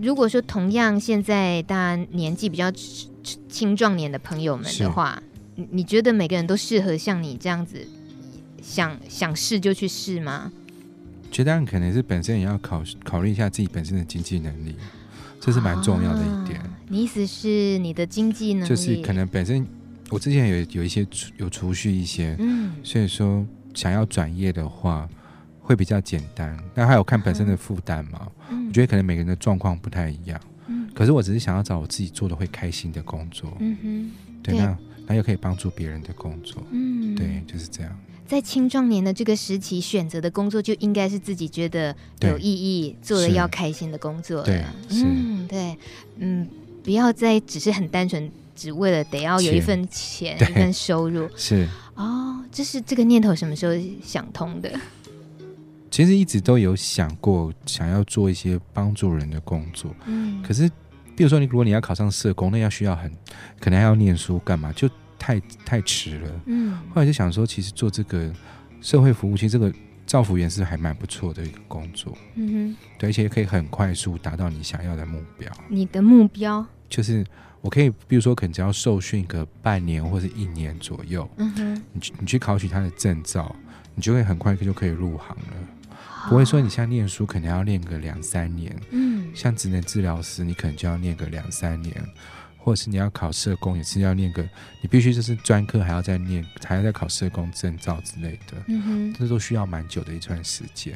[0.00, 2.70] 如果说同样现在大家年纪比较
[3.48, 5.20] 青壮年的朋友们的话，
[5.56, 7.86] 你你觉得每个人都适合像你这样子
[8.62, 10.52] 想想试就去试吗？
[11.30, 14.76] 觉得可能是本身也要考考虑一下自己本身的经济能力，
[15.40, 16.60] 这是蛮重要的一点。
[16.60, 19.66] 啊，你意思是你的经济能力就是可能本身
[20.10, 23.44] 我之前有有一些有储蓄一些，嗯，所以说
[23.74, 25.08] 想要转业的话。
[25.68, 28.26] 会比较简单，但还有看本身的负担嘛。
[28.48, 30.40] 嗯、我觉得可能每个人的状况不太一样。
[30.66, 33.54] 嗯，可是我只是想要找我自己做的会开心的工作。
[33.60, 34.10] 嗯哼，
[34.42, 36.62] 对，对那那又可以帮助别人的工作。
[36.70, 37.94] 嗯，对，就是这样。
[38.26, 44.42] 在青壮年的这个时期，选择的工作就应该是自己觉得有意义、做的要开心的工作。
[44.42, 45.76] 对，嗯，对，
[46.16, 46.48] 嗯，
[46.82, 51.28] 不要再只是很单纯，只为了得要有一份钱、 一份收入。
[51.36, 54.70] 是哦，这是这个念头什么时候想通的？
[55.98, 59.92] 其实一直都有想过，想要做一些帮助人的工作。
[60.06, 60.70] 嗯，可是，
[61.16, 63.10] 比如说你，如果你要考上社工，那要需要很，
[63.58, 64.88] 可能还要念书干嘛，就。
[65.20, 68.32] 太太迟了，嗯，后来就想说，其实做这个
[68.80, 69.70] 社会服务，其实这个
[70.06, 75.50] 造福员是还蛮不错的一个工作，嗯哼，对，而且可以很快速达到你想要的目标。
[75.68, 76.64] 你的目标？
[76.88, 77.26] 就是
[77.60, 83.54] 我可以，比如说，可能只要受训个半年或者一年左右，嗯哼，你去你去考取他的证照，
[83.96, 85.68] 你就会很快就可以入行了，
[86.28, 91.94] 不会说你像念书可能要念个两三年，嗯，像职能治疗师，你可能就要念个两三年。
[92.60, 94.42] 或者是你要考社工，也是要念个，
[94.82, 100.94] 你必须就是专科还要再念，还要再考社工证照之类的，嗯哼，这都需要蛮久的一段时间。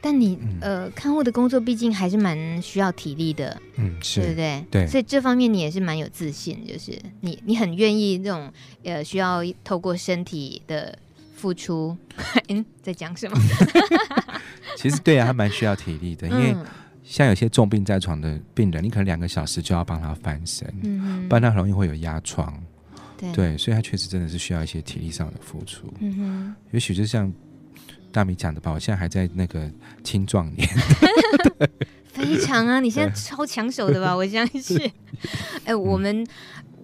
[0.00, 4.64] 但你、嗯、呃，看护的工作毕竟还是蛮需要体力的，嗯，是，对不对？
[4.70, 8.50] 对，所以这方面你也是蛮有自信，就是你你很愿意这种
[8.82, 10.98] 呃，需要透过身体的
[11.36, 11.96] 付出。
[12.48, 13.38] 嗯，在讲什么？
[14.76, 16.52] 其实对啊，他蛮需要体力的，因为。
[16.52, 16.66] 嗯
[17.08, 22.52] 像有些重病在床的病人，你可能两个小时就要帮他翻身，嗯，不然他很容易会有压疮，
[23.16, 25.86] 对，对，所以他确实真的是需要一些体力上的付出。
[26.00, 27.32] 嗯哼，也许就像
[28.10, 29.70] 大米讲的吧，我现在还在那个
[30.02, 30.68] 青壮年，
[32.06, 34.12] 非常啊，你现在超抢手的吧？
[34.16, 34.76] 我相信。
[35.62, 36.26] 哎、欸，我们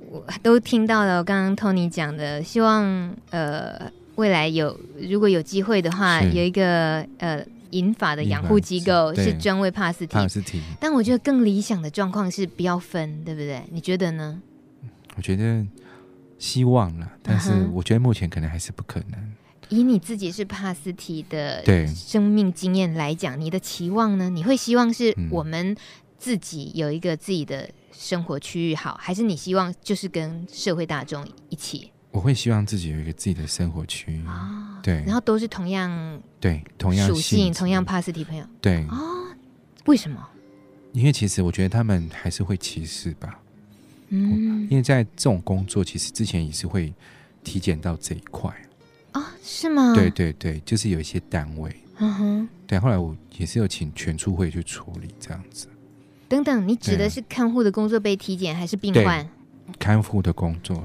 [0.08, 7.44] 我都听到了，刚刚 Tony 讲的，希望呃未来有如果有机会的话，有一个呃。
[7.72, 13.62] 银发的养护机构是专为帕斯提，但我觉得更理想的状况是不要分，对不对？
[13.70, 14.42] 你觉得呢？
[15.16, 15.66] 我觉得
[16.38, 19.18] 希望了，但是我觉得目前可能还是不可能。
[19.70, 24.28] 以你自己是帕斯提的生命经验来讲，你的期望呢？
[24.28, 25.74] 你会希望是我们
[26.18, 31.90] 自己有一个自己的生活区域好，还是你希望就是跟社会大众一起？
[32.12, 39.26] 我会希望自己有一个自己的生活区域，哦，对，然后都是同样对同样属性、同样帕斯提朋友，对哦，
[39.86, 40.28] 为什么？
[40.92, 43.40] 因为其实我觉得他们还是会歧视吧，
[44.10, 46.92] 嗯，因为在这种工作，其实之前也是会
[47.42, 48.50] 体检到这一块
[49.12, 49.94] 啊，哦，是吗？
[49.94, 55.66] 对对对，就是有一些单位，嗯哼，对，后来我也是有请全处会去处理这样子。
[56.28, 59.26] 等等，你指的是看护的工作被体检，还是病患？
[59.78, 60.84] 看护的工作。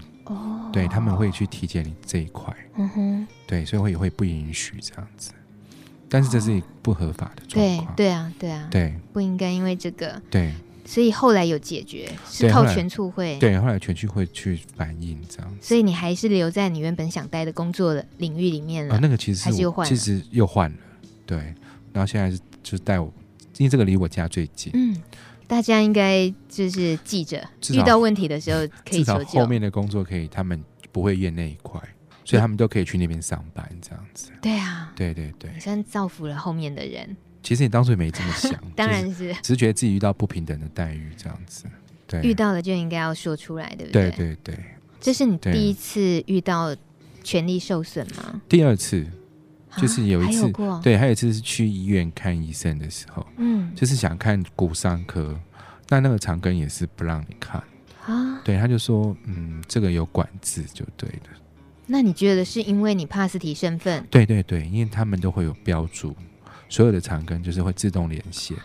[0.67, 5.31] 哦，对，他们会去体检你这一块，嗯哼，对，所以会也会不允许这样子，
[6.09, 10.53] 但是这是不合法的状况，对对啊，对啊，对，不应该因为这个，对，
[10.85, 20.77] 所以后来有解决，是靠全促会，对，后来全促会去反映这样子，所以你还是留在你原本想待的工作的领域里面了，啊，那个其实是又换，其实又换了，
[21.25, 21.37] 对，
[21.93, 23.11] 然后现在是就是带我，
[23.57, 24.95] 因为这个离我家最近，嗯。
[25.47, 27.41] 大家应该就是记着，
[27.71, 29.39] 遇到问题的时候可以求救。
[29.39, 31.81] 后面的工作可以，他们不会验那一块，
[32.25, 34.29] 所以他们都可以去那边上班，这样子。
[34.41, 37.15] 对啊，对对对，你算造福了后面的人。
[37.41, 41.63] 其实你当初也没这么想， 当然是，只是觉得自己遇到不平等的待遇这样子。
[42.05, 44.11] 对，遇到了就应该要说出来，对不对？
[44.11, 44.59] 对对对，
[44.99, 46.75] 这是你第一次遇到
[47.23, 48.41] 权利受损吗？
[48.49, 49.05] 第二次。
[49.77, 50.51] 就是有一次，
[50.81, 55.39] 对，还有一次是去医院看医生的时候，嗯，就是想看骨伤科，
[55.89, 57.61] 那那个长庚也是不让你看
[58.05, 61.37] 啊，对，他就说，嗯，这个有管制就对了。
[61.85, 64.05] 那你觉得是因为你帕斯提身份？
[64.09, 66.15] 对对对，因为他们都会有标注，
[66.67, 68.57] 所有的长庚就是会自动连线，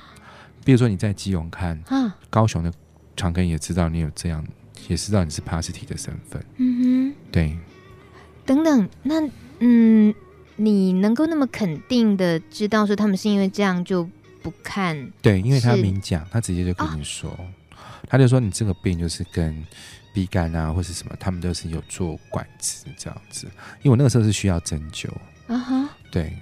[0.65, 2.73] 比如说你在基隆看，啊，高雄的
[3.17, 4.45] 长庚也知道你有这样，
[4.89, 7.59] 也知道你是帕斯提的身份，嗯哼，对，
[8.47, 10.15] 等等，那嗯。
[10.57, 14.09] 你能够那么肯定的知道说他们是因为这样就
[14.42, 15.11] 不看？
[15.20, 17.46] 对，因为他明讲，他直接就跟你说，哦、
[18.09, 19.64] 他就说你这个病就是跟
[20.12, 23.46] B 肝啊或是什么，他们都是有做管制这样子。
[23.82, 25.09] 因为我那个时候是需要针灸，
[25.46, 26.36] 啊哈，对，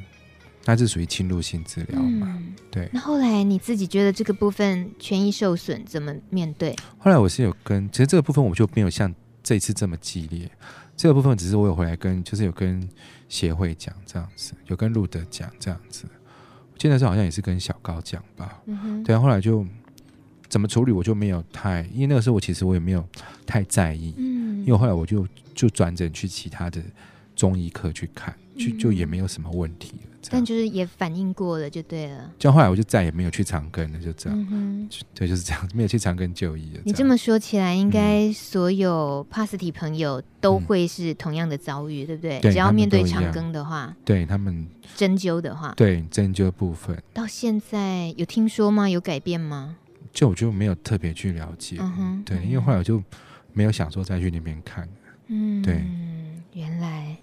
[0.65, 2.89] 那是属于侵入性治疗嘛，嗯、对。
[2.93, 6.75] 那后来你自己觉得这个部分权益受损，怎么面对？
[6.99, 10.51] 后来我是有跟，其实这个部分我就没有像这次这么激烈，
[11.01, 12.87] 这个部分只是我有回来跟，就是有跟。
[13.31, 16.05] 协会讲这样子，有跟路德讲这样子，
[16.73, 18.61] 我记得是好像也是跟小高讲吧。
[18.67, 19.65] 嗯哼，对啊，后来就
[20.49, 23.09] 怎么处理，我就没有太，因为那个时候我其实我也没有
[23.47, 24.13] 太在意。
[24.19, 25.25] 嗯，因为后来我就
[25.55, 26.83] 就转诊去其他的
[27.37, 30.07] 中医科去看，就就也没有什么问题了。
[30.29, 32.31] 但就是也反应过了，就对了。
[32.39, 34.39] 就后来我就再也没有去长庚了，就这样。
[34.39, 36.83] 嗯哼，对，就是这样，没有去长庚就医了。
[36.85, 42.39] 你这么说起来，应该所有帕斯提朋友都会是同样的遭遇，嗯、对不对？
[42.41, 48.89] 对，只要面对长庚的话，对他们针灸的话，对针灸部分，到现在有听说吗？
[48.89, 49.79] 有改变吗？
[50.13, 51.79] 就我就没有特别去了解。
[51.81, 53.03] 嗯哼，对，因为后来我就
[53.55, 54.87] 没有想说再去那边看。
[55.29, 55.83] 嗯，对，
[56.53, 57.17] 原来。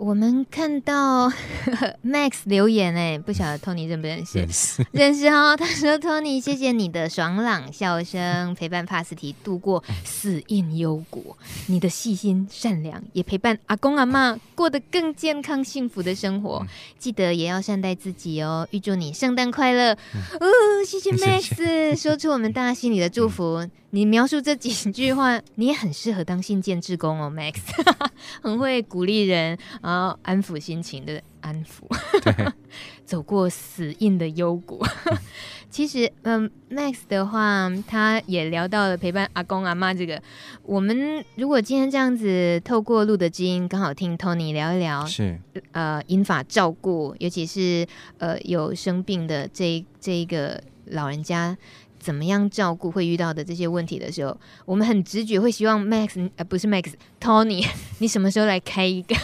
[0.00, 1.32] 我们看到呵
[1.76, 4.38] 呵 Max 留言哎，不晓得 Tony 认不认识？
[4.38, 5.54] 认识，认识哦。
[5.54, 11.36] 他说：“Tony，谢谢你的爽朗笑声， 陪伴帕斯提度过死荫幽谷。
[11.66, 16.66] 你的细心善良，也陪伴阿公阿妈过得更健康幸福的生活。
[16.98, 18.66] 记得也要善待自己哦。
[18.70, 19.92] 预祝你圣诞快乐！
[19.92, 20.48] 哦，
[20.86, 23.68] 谢谢 Max，谢谢说出我们大家心里的祝福。
[23.92, 27.56] 你描述这几句话，你也很适合当信件志工哦，Max，
[28.40, 29.58] 很会鼓励人。”
[29.90, 31.82] 然后安抚心情的安抚，
[32.22, 32.46] 对
[33.04, 34.84] 走过死硬的幽谷。
[35.68, 40.20] 其实，嗯，Max 的话，他也聊到了陪伴阿公阿妈这个。
[40.62, 45.38] 我们如果今天这样子透过录的基因，刚好听 Tony 聊一聊，是
[45.72, 47.86] 呃，英法照顾，尤其是
[48.18, 51.56] 呃有生病的这这一个老人家。
[52.00, 54.34] 怎么样照顾会遇到的这些问题的时候，
[54.64, 57.62] 我们很直觉会希望 Max，呃，不是 Max，Tony，
[58.00, 59.14] 你什么时候来开一个？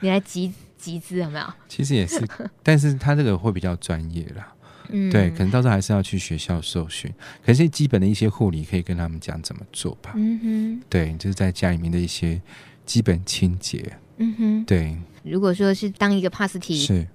[0.00, 1.46] 你来集集资有没有？
[1.68, 2.22] 其实也是，
[2.62, 4.52] 但是他这个会比较专业啦。
[4.88, 7.12] 嗯，对，可能到时候还是要去学校受训。
[7.44, 10.12] 可是基本的一些护理可以跟他们讲怎么做吧。
[10.14, 12.40] 嗯哼，对，就是在家里面的一些
[12.84, 13.96] 基本清洁。
[14.18, 14.96] 嗯哼，对。
[15.22, 17.06] 如果说是当一个帕斯提是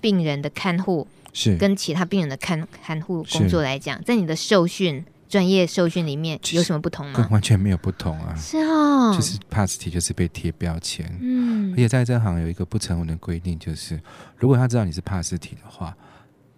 [0.00, 1.06] 病人的看护。
[1.34, 7.28] 是跟其他病人的看看护工作来讲，在你的受训专业受训里面有什么不同吗？
[7.30, 8.34] 完全没有不同啊！
[8.34, 14.00] 是哦，就是帕斯提就是被贴标签，嗯，而且在这行有一个不成文的规定，就是
[14.38, 15.94] 如果他知道你是帕斯提的话，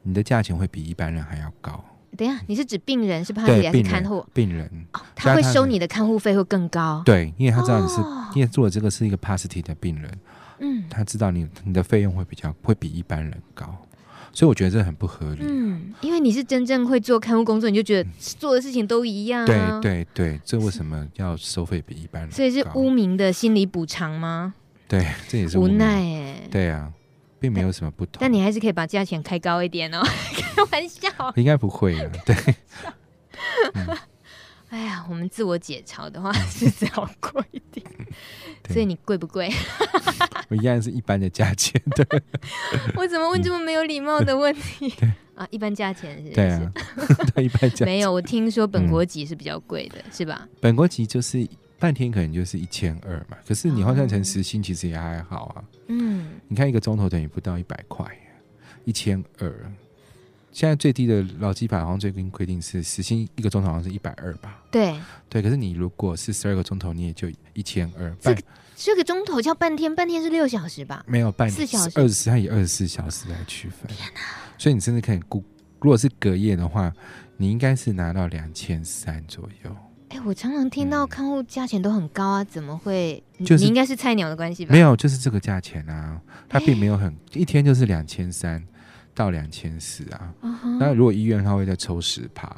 [0.02, 1.84] 你的价钱会比一般人还要高。
[2.16, 4.24] 等一下，你是指病人是帕斯提还是看护？
[4.32, 7.02] 病人，哦，他会收你的看护费会更高。
[7.04, 10.18] 对，因为他知道你是，哦，因为做的这个是一个帕斯提的病人，
[10.58, 13.76] 嗯，他知道你你的费用会比较会比一般人高。
[14.32, 15.40] 所以我觉得这很不合理。
[15.42, 19.80] 嗯，因为你是真正会做看护工作，你就觉得做的事情都一样啊。
[19.80, 22.30] 对对对，这为什么要收费比一般人？
[22.30, 24.54] 所以是污名的心理补偿吗？
[24.88, 26.48] 对，这也是无奈哎。
[26.50, 26.92] 对啊，
[27.38, 28.18] 并没有什么不同。
[28.20, 30.00] 但你还是可以把价钱开高一点哦，
[30.34, 31.08] 开玩笑。
[31.36, 32.36] 应该不会啊，对。
[34.70, 37.84] 哎呀，我们自我解嘲的话是只要贵一点，
[38.72, 39.50] 所以你贵不贵？
[40.48, 41.80] 我一样是一般的价钱。
[41.94, 42.06] 对，
[42.96, 44.92] 我怎么问这么没有礼貌的问题？
[45.34, 46.32] 啊，一般价钱是？
[46.32, 46.72] 对啊，
[47.34, 47.86] 对，一般价钱。
[47.86, 50.48] 没有，我听说本国籍是比较贵的，是吧？
[50.60, 51.46] 本国籍就是
[51.78, 55.64] 半天可能就是一千二嘛，可是你换算成时薪其实也还好啊。
[55.86, 58.04] 嗯，你看一个钟头等于不到一百块，
[58.84, 59.52] 一千二。
[60.52, 64.60] 现在最低的劳基法好像最近规定是时薪一个钟头好像是一百二吧？
[64.68, 68.12] 对对，可是你如果是十二个钟头，你也就一千二。
[68.20, 68.42] 这个
[68.82, 71.04] 这个钟头叫半天，半天是六小时吧？
[71.06, 73.86] 没有半四小时，二十四，它以二十四小时来区分。
[73.88, 74.20] 天哪！
[74.56, 75.44] 所以你甚至可以估，
[75.80, 76.90] 如果是隔夜的话，
[77.36, 79.76] 你应该是拿到两千三左右。
[80.08, 83.22] 哎、欸，我常常听到看护价钱都很高啊，怎么会？
[83.44, 84.72] 就是、你应该是菜鸟的关系吧？
[84.72, 88.62] 没有，就是这个价钱啊，它并没有很、欸、一天就是两千三。
[89.12, 90.32] 到两千四啊，
[90.78, 90.94] 那、uh.
[90.94, 92.56] 如果医院他会再抽十趴，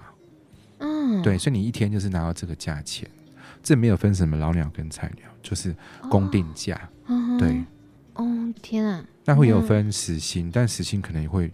[0.79, 1.23] 嗯，uh.
[1.23, 3.09] 对，所以你一天就是拿到这个价钱，
[3.63, 5.75] 这没有分什么老鸟跟菜鸟，就是
[6.09, 7.39] 公定价，uh.
[7.39, 7.63] 对，
[8.15, 8.55] 哦、uh，huh.
[8.63, 10.51] 天啊，那会有分时薪，uh.
[10.55, 11.53] 但时薪可能也会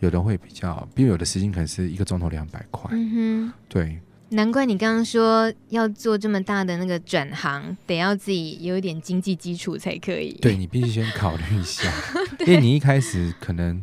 [0.00, 3.52] 有的会比较，比如有的时薪可能是一个钟头两百块，嗯哼、uh，huh.
[3.68, 11.90] 对，难怪你刚刚说要做这么大的那个转行，得要自己有一点经济基础才可以，对，你必须先考虑一下，
[12.40, 13.82] 因为你一开始可能。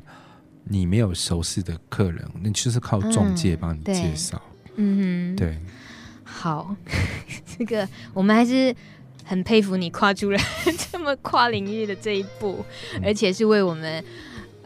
[0.68, 4.42] 你没有熟悉的客人，那就是靠中介帮你介绍。
[4.78, 5.60] 嗯哼，对。
[6.24, 6.76] 好，
[7.46, 8.76] 这个我们还是
[9.26, 10.40] 很佩服你跨出了
[10.92, 12.64] 这么跨领域的这一步，
[12.94, 14.02] 嗯、而且是为我们。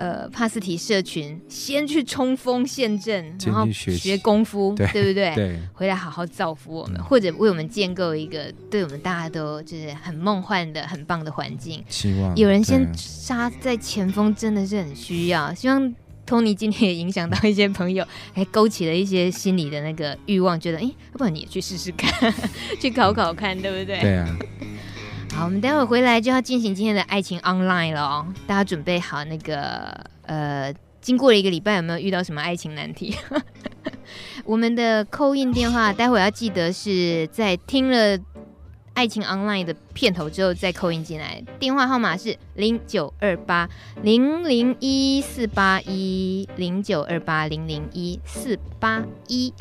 [0.01, 5.36] 呃，帕斯提社群先去冲锋陷阵，然后学功夫，对，对不对？
[5.36, 11.84] 对，回来好好造福我们，嗯、或者为我们建构一个对我们大家都就是很梦幻的、很棒的环境。
[11.89, 15.53] 希望有人先杀在前锋，真的是很需要。
[15.53, 15.93] 希望
[16.30, 18.06] Tony 今天也影响到一些朋友，
[18.36, 22.32] 还 勾起了一些心里的那个欲望，觉得哎，要不然你也去试试看，
[22.80, 24.00] 去考考看，嗯、对不对？
[24.00, 24.38] 对啊。
[25.34, 29.90] 好，我们待会回来就要进行今天的爱情 online 了哦，大家准备好那个
[30.24, 30.72] 呃，
[31.02, 33.16] 经过了一个礼拜，有没有遇到什么爱情难题？
[34.46, 38.18] 我们的 call in 电话，待会要记得是在听了
[39.00, 43.70] 爱情 online 的片头之后再扣音进来，电话号码是零九二八
[44.02, 49.54] 零零一四八一零九二八零零一四八一。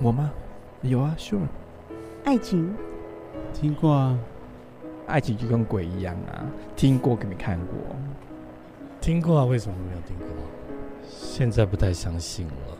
[0.00, 0.32] 我吗？
[0.82, 1.46] 有啊，Sure。
[2.30, 2.72] 爱情，
[3.52, 4.16] 听过啊。
[5.08, 7.74] 爱情就跟鬼一样啊，听过可没看过。
[9.00, 10.28] 听过啊，为什么没有听过？
[11.08, 12.78] 现在不太相信了，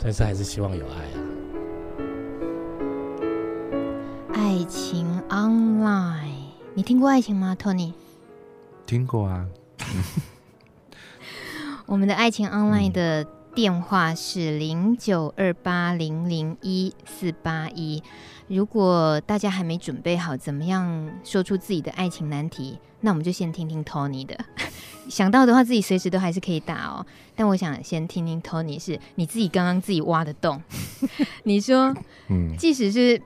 [0.00, 1.22] 但是还是希望有爱啊。
[4.34, 7.92] 爱情 online，你听过爱情吗，Tony？
[8.84, 9.46] 听过啊。
[11.86, 13.24] 我们的爱情 online 的。
[13.54, 18.04] 电话是零九二八零零一四八一。
[18.48, 24.38] 如果大家还没准备好怎么样说出自己的爱情难题，那我们就先听听 Tony 的。
[25.08, 27.04] 想到的话，自己随时都还是可以打哦。
[27.34, 30.62] 但我想先听听 Tony 是你自己刚刚自己挖的洞。
[31.44, 31.94] 你说，
[32.28, 33.20] 嗯即使是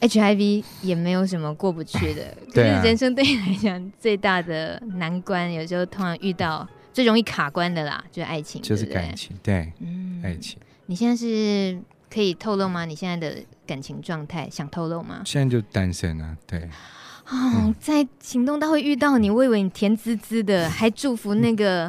[0.00, 2.36] HIV 也没有什么过不去的。
[2.52, 6.68] 可是人生对你来讲最大的难关，有时候通常遇到。
[6.92, 10.58] 最容易卡关的啦，就是爱情，就是感情，对，对，嗯，爱情。
[10.86, 11.80] 你现在是
[12.12, 12.84] 可以透露吗？
[12.84, 13.40] 你现在的
[13.70, 15.22] 感情状态想透露吗？
[15.24, 16.58] 现在就单身啊，对。
[17.28, 21.86] 哦，嗯、在行动大会遇到你，我以为你甜滋滋的， 还祝福那个、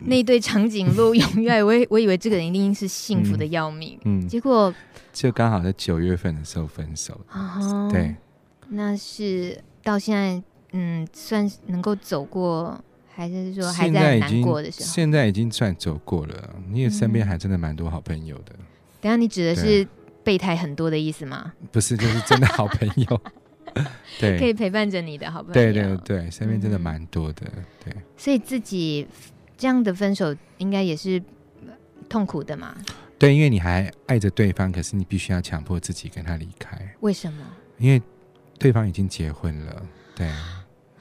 [0.00, 1.64] 嗯、那对长颈鹿 永远。
[1.64, 4.74] 我我以为这个人一定是幸福的要命，嗯，结果
[5.12, 7.20] 就刚好在九月份的时候分手。
[7.30, 8.16] 哦，对，
[8.70, 12.82] 那是到现在，嗯，算能够走过。
[13.12, 14.88] 还是说还在难过的时候？
[14.88, 18.54] 现在已经算走过了，你也身边还真的蛮多好朋友的。
[19.00, 19.86] 等下你指的是
[20.22, 21.52] 备胎很多的意思吗？
[21.72, 23.20] 不是，就是真的好朋友。
[24.18, 25.54] 对，可以陪伴着你的好朋友。
[25.54, 27.46] 对对对，身边真的蛮多的。
[27.84, 29.06] 对，所以自己
[29.56, 31.22] 这样的分手应该也是
[32.08, 32.74] 痛苦的嘛？
[33.18, 36.76] 对，因为你还爱着对方，可是你必须要强迫自己跟他离开。
[37.00, 37.44] 为什么？
[37.78, 38.02] 因为
[38.58, 39.82] 对方已经结婚了。
[40.16, 40.28] 对。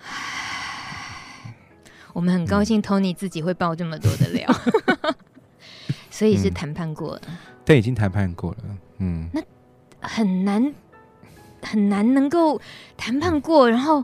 [2.14, 4.48] 我们很高兴，Tony 自己会爆这么多的料，
[5.02, 5.16] 嗯、
[6.12, 7.38] 所以是谈判过了、嗯。
[7.66, 8.58] 对，已经谈判过了。
[9.00, 9.42] 嗯，那
[10.00, 10.74] 很难
[11.62, 12.60] 很难能够
[12.96, 14.04] 谈判过，然后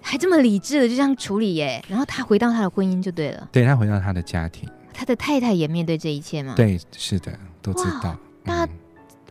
[0.00, 1.84] 还这么理智的就这样处理耶。
[1.88, 3.48] 然后他回到他的婚姻就对了。
[3.52, 6.54] 对，他回到他的家庭，他的太太也面对这一切吗？
[6.56, 8.18] 对，是的，都知道。
[8.44, 8.70] 那、嗯、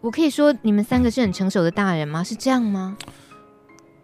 [0.02, 2.24] 我可以说你们三个是很成熟的大人吗？
[2.24, 2.97] 是这样吗？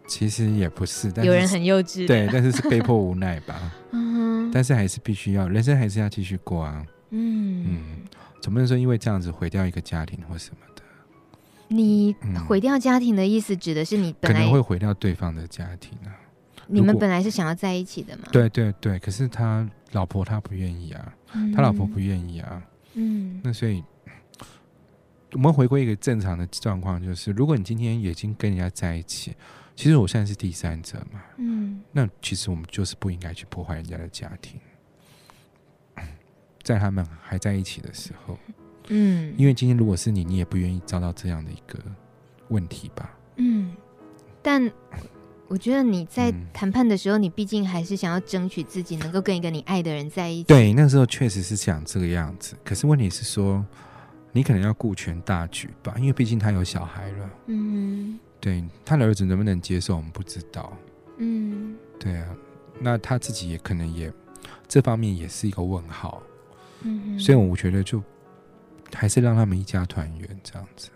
[0.07, 3.59] 其实也不是，但是有人很幼稚，对，但是是被迫无奈吧。
[3.89, 6.85] 嗯，但是还是必须要，人生还是要继续过啊。
[7.09, 7.79] 嗯嗯，
[8.39, 10.74] 总不能说因为这样子毁掉一个家庭或什么的。
[11.67, 12.15] 你
[12.47, 16.13] 毁掉家庭的意思，指的是你本来可能会毁掉对方的家庭啊。
[16.67, 18.23] 你们本来是想要在一起的嘛？
[18.31, 22.61] 对对对，可是他老婆他不愿意啊，嗯、他老婆不愿意啊。
[22.93, 23.83] 嗯，那所以
[25.33, 29.35] 我们回归一个正常的状况，就是如果你今天已经跟人家在一起。
[29.77, 34.57] 其实我现在是第三者嘛，嗯，那其实我们就是不应该去破坏人家的家庭，
[36.63, 38.53] 在他们还在一起的时候，嗯，
[38.89, 41.79] 因为今天如果是你，你也不愿意遭到这样的一个
[42.49, 43.73] 问题吧，嗯，
[44.41, 44.71] 但
[45.47, 53.65] 我觉得你在谈判的时候，你毕竟还是想要争取自己能够跟一个你爱的人在一起，对，那时候确实是想这个样子，可是问题是说，
[54.31, 58.19] 你可能要顾全大局吧，因为毕竟他有小孩了，嗯。
[58.41, 60.71] 对，他的儿子能不能接受，我们不知道。
[61.17, 62.27] 嗯，对啊，
[62.79, 64.13] 那他自己也可能也
[64.67, 66.21] 这方面也是一个问号。
[66.81, 68.03] 嗯，所以我觉得就
[68.95, 70.89] 还是让他们一家团圆这样子。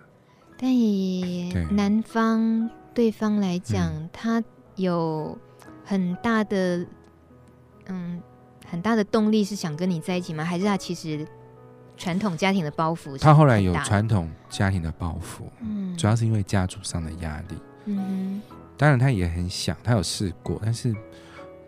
[0.58, 4.44] 但以男方对方来讲，嗯，他
[4.76, 5.38] 有
[5.84, 6.86] 很大的
[7.88, 8.22] 嗯
[8.68, 10.44] 很大的动力是想跟你在一起吗？
[10.44, 11.28] 还是他其实？
[11.98, 18.42] 传统家庭的包袱，他后来有传统家庭的包袱，嗯，主要是因为家族上的压力，嗯，
[18.78, 20.96] 当然他也很想，他有试过，但是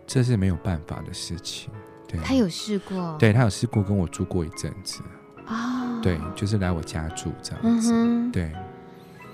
[0.06, 1.70] 这是没有办法的事情，
[2.08, 5.02] 对，他有试过，对他有试过跟我住过一阵子，
[5.48, 8.52] 哦，对，就是来我家住这样子，嗯、对，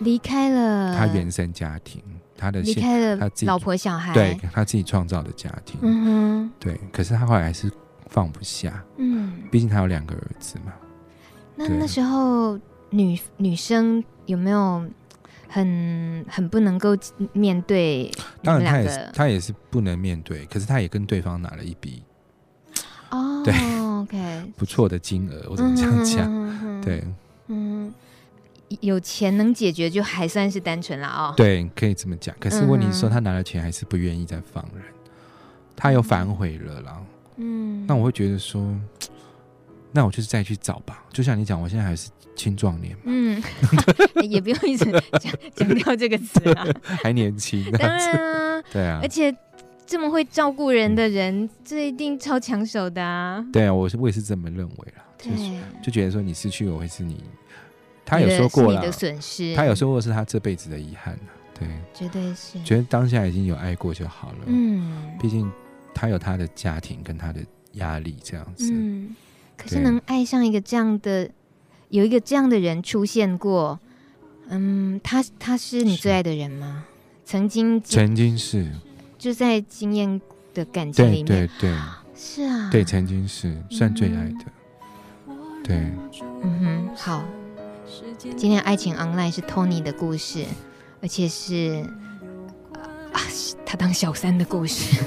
[0.01, 2.03] 离开了他原生家庭，
[2.37, 7.71] 他的离开了他自己老婆小孩，对他自己创造的家庭，嗯哼，对，可是他后来还是
[8.09, 10.73] 放不下，嗯，毕竟他有两个儿子嘛。
[11.57, 12.59] 那那时候
[12.91, 14.87] 女女生有没有
[15.49, 16.97] 很很不能够
[17.33, 18.11] 面对？
[18.43, 22.03] 当然，他也是他也是不能面对，可是他也跟对方拿了一笔
[23.11, 23.53] 哦，对
[24.01, 26.80] ，OK，不错的金额，我怎么这样讲？
[26.82, 27.05] 对，
[27.49, 27.92] 嗯，
[28.80, 31.34] 有钱能解决，就还算是单纯了哦。
[31.36, 32.34] 对，可以这么讲。
[32.38, 34.84] 可是问题是说，他拿了钱还是不愿意再放人，
[35.76, 37.03] 他又反悔了啦。
[37.36, 38.74] 嗯，那我会觉得说，
[39.92, 41.05] 那我就是再去找吧。
[41.12, 43.03] 就像你讲，我现在还是青壮年嘛。
[43.07, 43.42] 嗯，
[44.28, 46.66] 也不用一直讲强调这个词啊，
[47.03, 47.64] 还年轻。
[47.72, 49.34] 当然啊， 对啊，而且
[49.89, 53.43] 这么会照顾人的人，嗯、这一定超抢手的啊。
[53.51, 55.03] 对啊，我是我也是这么认为啦。
[55.16, 55.32] 对，
[55.82, 57.24] 就觉得说你失去我会是你。
[58.05, 58.82] 他有说过了，
[59.57, 61.18] 他有说过是他这辈子的遗憾，
[61.59, 62.62] 对，绝对是。
[62.62, 65.51] 觉得当下已经有爱过就好了，嗯，毕竟
[65.95, 67.41] 他有他的家庭跟他的
[67.72, 69.16] 压力这样子，嗯。
[69.57, 71.30] 可是能爱上一个这样的，
[71.89, 73.80] 有一个这样的人出现过，
[74.49, 76.84] 嗯，他他是你最爱的人吗？
[77.24, 78.72] 曾经，曾经是，
[79.19, 80.21] 就在经验
[80.55, 81.77] 的感情里面，对对对，
[82.14, 84.45] 是啊，对，曾经是算最爱的，
[85.64, 85.77] 对，
[86.43, 87.25] 嗯哼，好。
[88.37, 90.45] 今天爱情 online 是 Tony 的故事，
[91.01, 91.83] 而且是
[93.12, 93.21] 啊，
[93.64, 95.03] 他当小三的故事。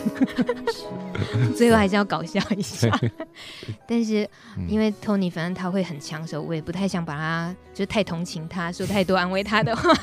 [1.55, 2.89] 最后还是要搞笑一下，
[3.87, 4.27] 但是
[4.67, 9.93] 因为 Tony 反正他会很抢手，我也不太想把他就太同情他，说太多安慰他的话。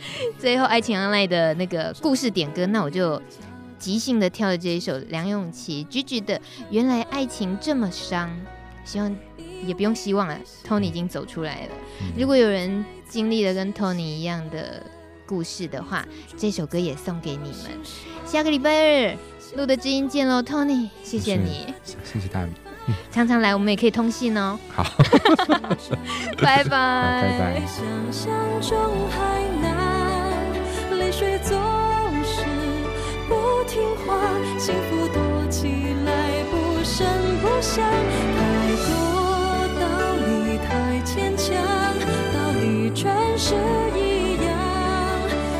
[0.38, 3.20] 最后爱情 online 的那个故事点歌，那我就
[3.78, 6.36] 即兴的跳了这一首梁咏琪 Gigi 的
[6.70, 8.28] 《原来爱情这么伤》，
[8.84, 9.14] 希望。
[9.66, 11.70] 也不用希望了，Tony 已经走出来了。
[12.00, 14.80] 嗯、如果有人经历了跟 Tony 一样的
[15.26, 17.72] 故事的话，这首歌也送给你们。
[18.24, 19.16] 下个礼拜二
[19.56, 21.74] 录的知音见喽，Tony，谢谢你，
[22.04, 22.52] 谢谢大米。
[23.10, 24.56] 常常来，我们也可以通信哦。
[24.68, 24.84] 好，
[26.40, 27.60] 拜拜，拜拜。
[31.08, 31.56] 泪水总
[32.22, 32.44] 是
[33.30, 34.14] 不听话，
[34.58, 35.66] 幸福躲起
[36.04, 37.06] 来不声
[37.40, 37.82] 不响，
[38.36, 38.38] 太
[38.84, 38.92] 多
[39.80, 39.86] 道
[40.26, 41.56] 理太牵强，
[42.34, 43.54] 道理全是
[43.96, 44.52] 一样，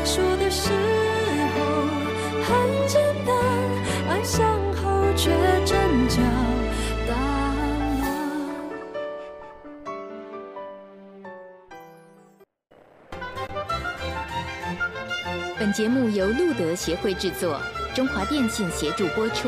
[0.05, 0.69] 说的时
[1.55, 1.57] 候
[2.43, 3.35] 很简单，
[4.07, 5.58] 爱详后却。
[15.69, 17.61] 本节目由路德协会制作，
[17.93, 19.47] 中华电信协助播出。